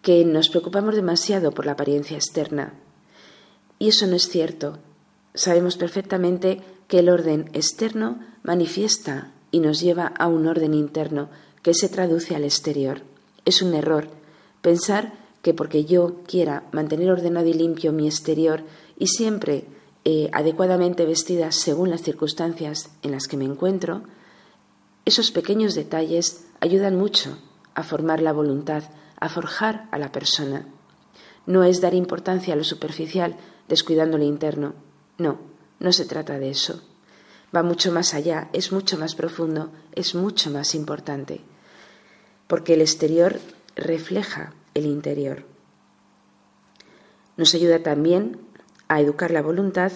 [0.00, 2.72] que nos preocupamos demasiado por la apariencia externa.
[3.78, 4.78] Y eso no es cierto.
[5.34, 11.28] Sabemos perfectamente que el orden externo manifiesta y nos lleva a un orden interno
[11.60, 13.02] que se traduce al exterior.
[13.44, 14.08] Es un error
[14.62, 18.62] pensar que porque yo quiera mantener ordenado y limpio mi exterior
[18.98, 19.66] y siempre
[20.08, 24.04] eh, adecuadamente vestida según las circunstancias en las que me encuentro,
[25.04, 27.36] esos pequeños detalles ayudan mucho
[27.74, 28.84] a formar la voluntad,
[29.18, 30.64] a forjar a la persona.
[31.44, 33.34] No es dar importancia a lo superficial
[33.66, 34.74] descuidando lo interno.
[35.18, 35.40] No,
[35.80, 36.84] no se trata de eso.
[37.54, 41.40] Va mucho más allá, es mucho más profundo, es mucho más importante.
[42.46, 43.40] Porque el exterior
[43.74, 45.46] refleja el interior.
[47.36, 48.45] Nos ayuda también
[48.88, 49.92] a educar la voluntad,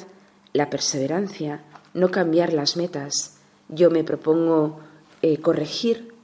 [0.53, 1.63] la perseverancia,
[1.95, 3.39] no cambiar las metas.
[3.69, 4.81] Yo me propongo
[5.23, 6.15] eh, corregir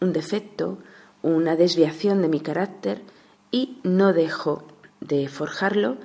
[0.00, 0.78] un defecto,
[1.22, 3.02] una desviación de mi carácter
[3.50, 4.64] y no dejo
[5.00, 5.96] de forjarlo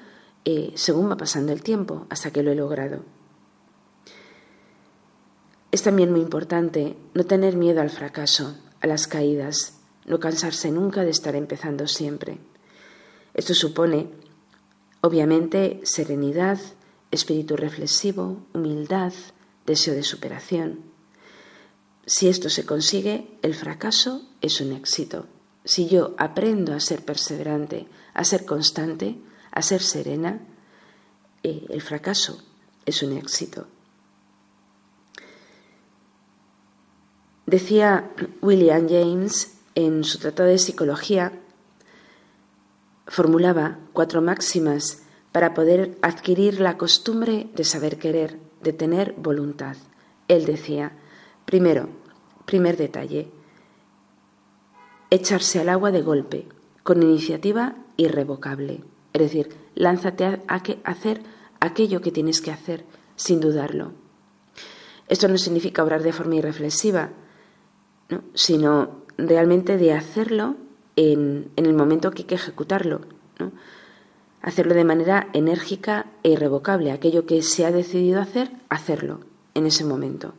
[0.45, 3.03] eh, según va pasando el tiempo hasta que lo he logrado.
[5.71, 11.03] Es también muy importante no tener miedo al fracaso, a las caídas, no cansarse nunca
[11.03, 12.39] de estar empezando siempre.
[13.33, 14.09] Esto supone,
[15.01, 16.59] obviamente, serenidad,
[17.11, 19.13] espíritu reflexivo, humildad,
[19.65, 20.79] deseo de superación.
[22.05, 25.27] Si esto se consigue, el fracaso es un éxito.
[25.63, 29.17] Si yo aprendo a ser perseverante, a ser constante,
[29.51, 30.39] a ser serena,
[31.43, 32.41] eh, el fracaso
[32.85, 33.67] es un éxito.
[37.45, 38.09] Decía
[38.41, 41.33] William James en su Tratado de Psicología,
[43.11, 45.03] formulaba cuatro máximas
[45.33, 49.75] para poder adquirir la costumbre de saber querer, de tener voluntad.
[50.29, 50.93] Él decía,
[51.43, 51.89] primero,
[52.45, 53.29] primer detalle,
[55.09, 56.47] echarse al agua de golpe,
[56.83, 58.85] con iniciativa irrevocable.
[59.11, 61.21] Es decir, lánzate a, hacer
[61.59, 62.85] aquello que tienes que hacer
[63.17, 63.91] sin dudarlo.
[65.09, 67.09] Esto no significa obrar de forma irreflexiva,
[68.33, 70.55] sino realmente de hacerlo
[70.95, 73.01] en, el momento que hay que ejecutarlo.
[74.41, 76.91] Hacerlo de manera enérgica e irrevocable.
[76.91, 79.21] Aquello que se ha decidido hacer, hacerlo
[79.53, 80.33] en ese momento.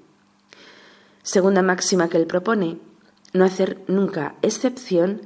[1.23, 2.79] Segunda máxima que él propone,
[3.33, 5.23] no hacer nunca excepción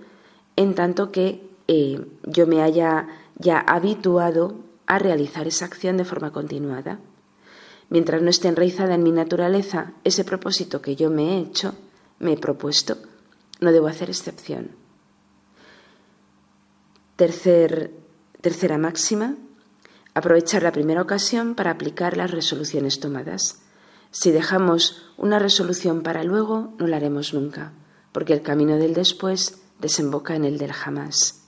[0.56, 3.08] en tanto que eh, yo me haya
[3.38, 4.56] ya habituado
[4.86, 6.98] a realizar esa acción de forma continuada.
[7.88, 11.74] Mientras no esté enraizada en mi naturaleza ese propósito que yo me he hecho,
[12.18, 12.96] me he propuesto,
[13.60, 14.85] no debo hacer excepción.
[17.16, 19.36] Tercera máxima,
[20.14, 23.62] aprovechar la primera ocasión para aplicar las resoluciones tomadas.
[24.10, 27.72] Si dejamos una resolución para luego, no la haremos nunca,
[28.12, 31.42] porque el camino del después desemboca en el del jamás.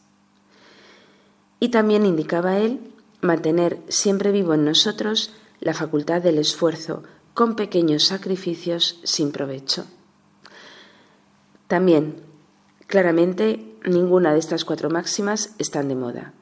[1.60, 7.02] Y también indicaba él mantener siempre vivo en nosotros la facultad del esfuerzo
[7.34, 9.86] con pequeños sacrificios sin provecho.
[11.68, 12.22] También,
[12.88, 16.34] claramente, ninguna de estas cuatro máximas están de moda.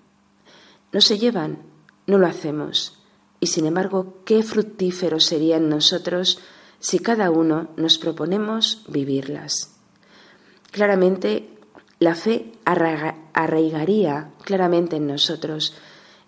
[0.92, 1.58] No se llevan,
[2.06, 2.98] no lo hacemos.
[3.38, 6.40] Y sin embargo, qué fructífero sería en nosotros
[6.78, 9.76] si cada uno nos proponemos vivirlas.
[10.70, 11.50] Claramente
[11.98, 15.74] la fe arraigaría claramente en nosotros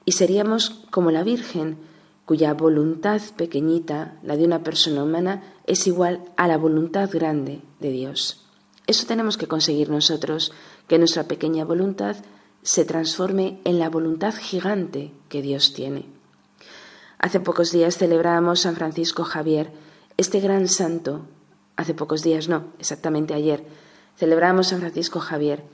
[0.04, 1.78] y seríamos como la Virgen,
[2.24, 7.90] cuya voluntad pequeñita, la de una persona humana, es igual a la voluntad grande de
[7.90, 8.47] Dios.
[8.88, 10.50] Eso tenemos que conseguir nosotros,
[10.86, 12.16] que nuestra pequeña voluntad
[12.62, 16.06] se transforme en la voluntad gigante que Dios tiene.
[17.18, 19.72] Hace pocos días celebrábamos San Francisco Javier,
[20.16, 21.26] este gran santo.
[21.76, 23.62] Hace pocos días, no, exactamente ayer,
[24.16, 25.64] celebramos San Francisco Javier,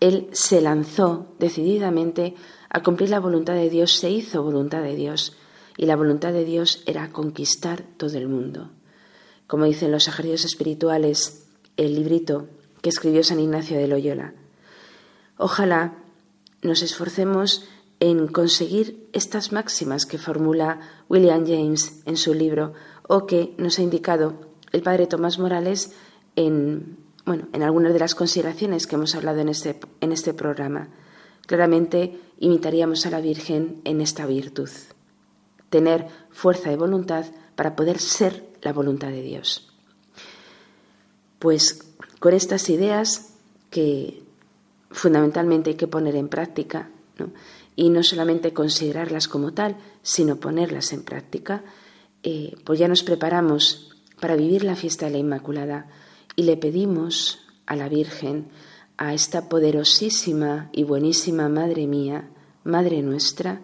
[0.00, 2.34] él se lanzó decididamente
[2.70, 5.36] a cumplir la voluntad de Dios, se hizo voluntad de Dios,
[5.76, 8.70] y la voluntad de Dios era conquistar todo el mundo.
[9.46, 11.46] Como dicen los ejércitos espirituales,
[11.76, 12.48] el librito
[12.84, 14.34] que escribió San Ignacio de Loyola.
[15.38, 15.94] Ojalá
[16.60, 17.66] nos esforcemos
[17.98, 22.74] en conseguir estas máximas que formula William James en su libro
[23.08, 24.34] o que nos ha indicado
[24.72, 25.94] el padre Tomás Morales
[26.36, 30.90] en, bueno, en algunas de las consideraciones que hemos hablado en este, en este programa.
[31.46, 34.68] Claramente imitaríamos a la Virgen en esta virtud,
[35.70, 37.24] tener fuerza de voluntad
[37.56, 39.72] para poder ser la voluntad de Dios.
[41.38, 41.93] Pues
[42.24, 43.34] con estas ideas
[43.68, 44.22] que
[44.90, 46.88] fundamentalmente hay que poner en práctica,
[47.76, 51.64] y no solamente considerarlas como tal, sino ponerlas en práctica,
[52.22, 55.90] eh, pues ya nos preparamos para vivir la fiesta de la Inmaculada
[56.34, 58.48] y le pedimos a la Virgen,
[58.96, 62.30] a esta poderosísima y buenísima Madre mía,
[62.64, 63.60] Madre nuestra,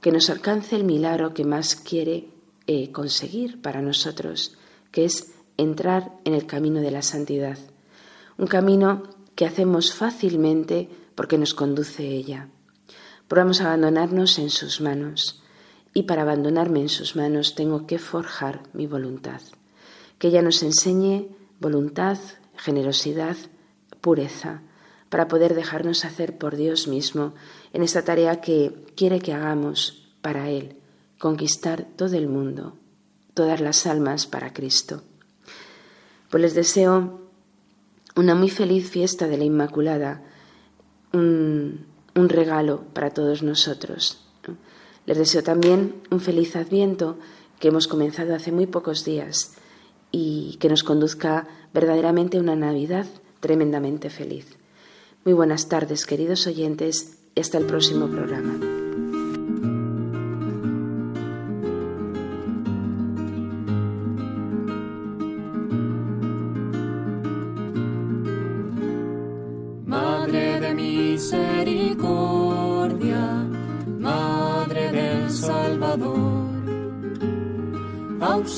[0.00, 2.30] que nos alcance el milagro que más quiere
[2.66, 4.56] eh, conseguir para nosotros,
[4.92, 7.58] que es entrar en el camino de la santidad,
[8.38, 9.02] un camino
[9.34, 12.48] que hacemos fácilmente porque nos conduce ella.
[13.26, 15.42] Probamos a abandonarnos en sus manos
[15.92, 19.42] y para abandonarme en sus manos tengo que forjar mi voluntad.
[20.18, 21.28] Que ella nos enseñe
[21.60, 22.18] voluntad,
[22.56, 23.36] generosidad,
[24.00, 24.62] pureza,
[25.08, 27.34] para poder dejarnos hacer por Dios mismo
[27.72, 30.76] en esta tarea que quiere que hagamos para Él,
[31.18, 32.76] conquistar todo el mundo,
[33.34, 35.02] todas las almas para Cristo.
[36.30, 37.27] Pues les deseo
[38.18, 40.22] una muy feliz fiesta de la Inmaculada,
[41.12, 44.26] un, regalo para todos nosotros.
[45.06, 47.16] Les deseo también un feliz adviento
[47.60, 49.54] que hemos comenzado hace muy pocos días
[50.10, 53.06] y que nos conduzca verdaderamente a una Navidad
[53.38, 54.46] tremendamente feliz.
[55.24, 58.77] Muy buenas tardes, queridos oyentes, y hasta el próximo programa.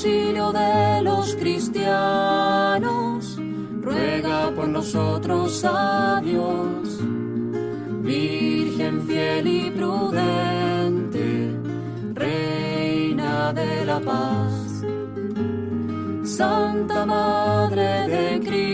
[0.01, 3.37] Auxilio de los cristianos
[3.81, 6.97] ruega por nosotros a Dios.
[8.01, 11.51] Virgen fiel y prudente,
[12.15, 14.83] Reina de la paz,
[16.23, 18.70] Santa Madre de Cristo,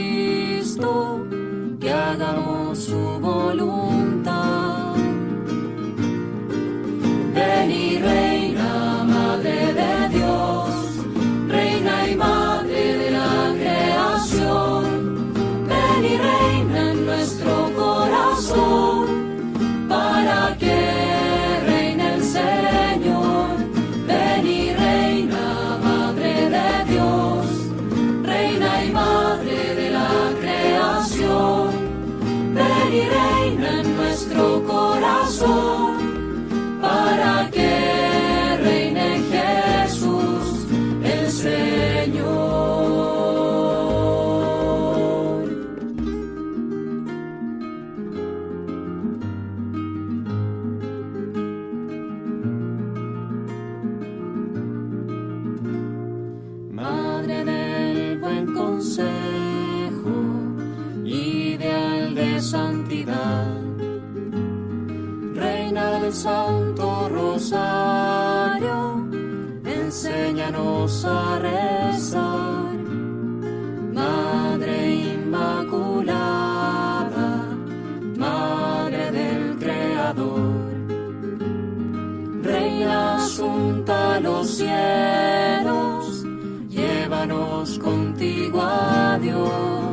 [83.37, 86.25] asunta a los cielos,
[86.69, 89.86] llévanos contigo a Dios.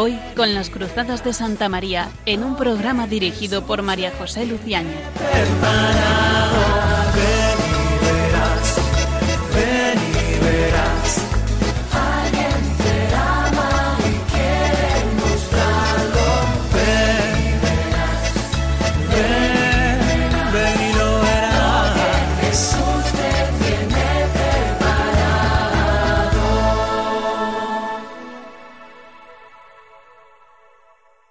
[0.00, 4.46] Hoy con las Cruzadas de Santa María en un programa dirigido por María José.
[4.46, 4.78] Preparado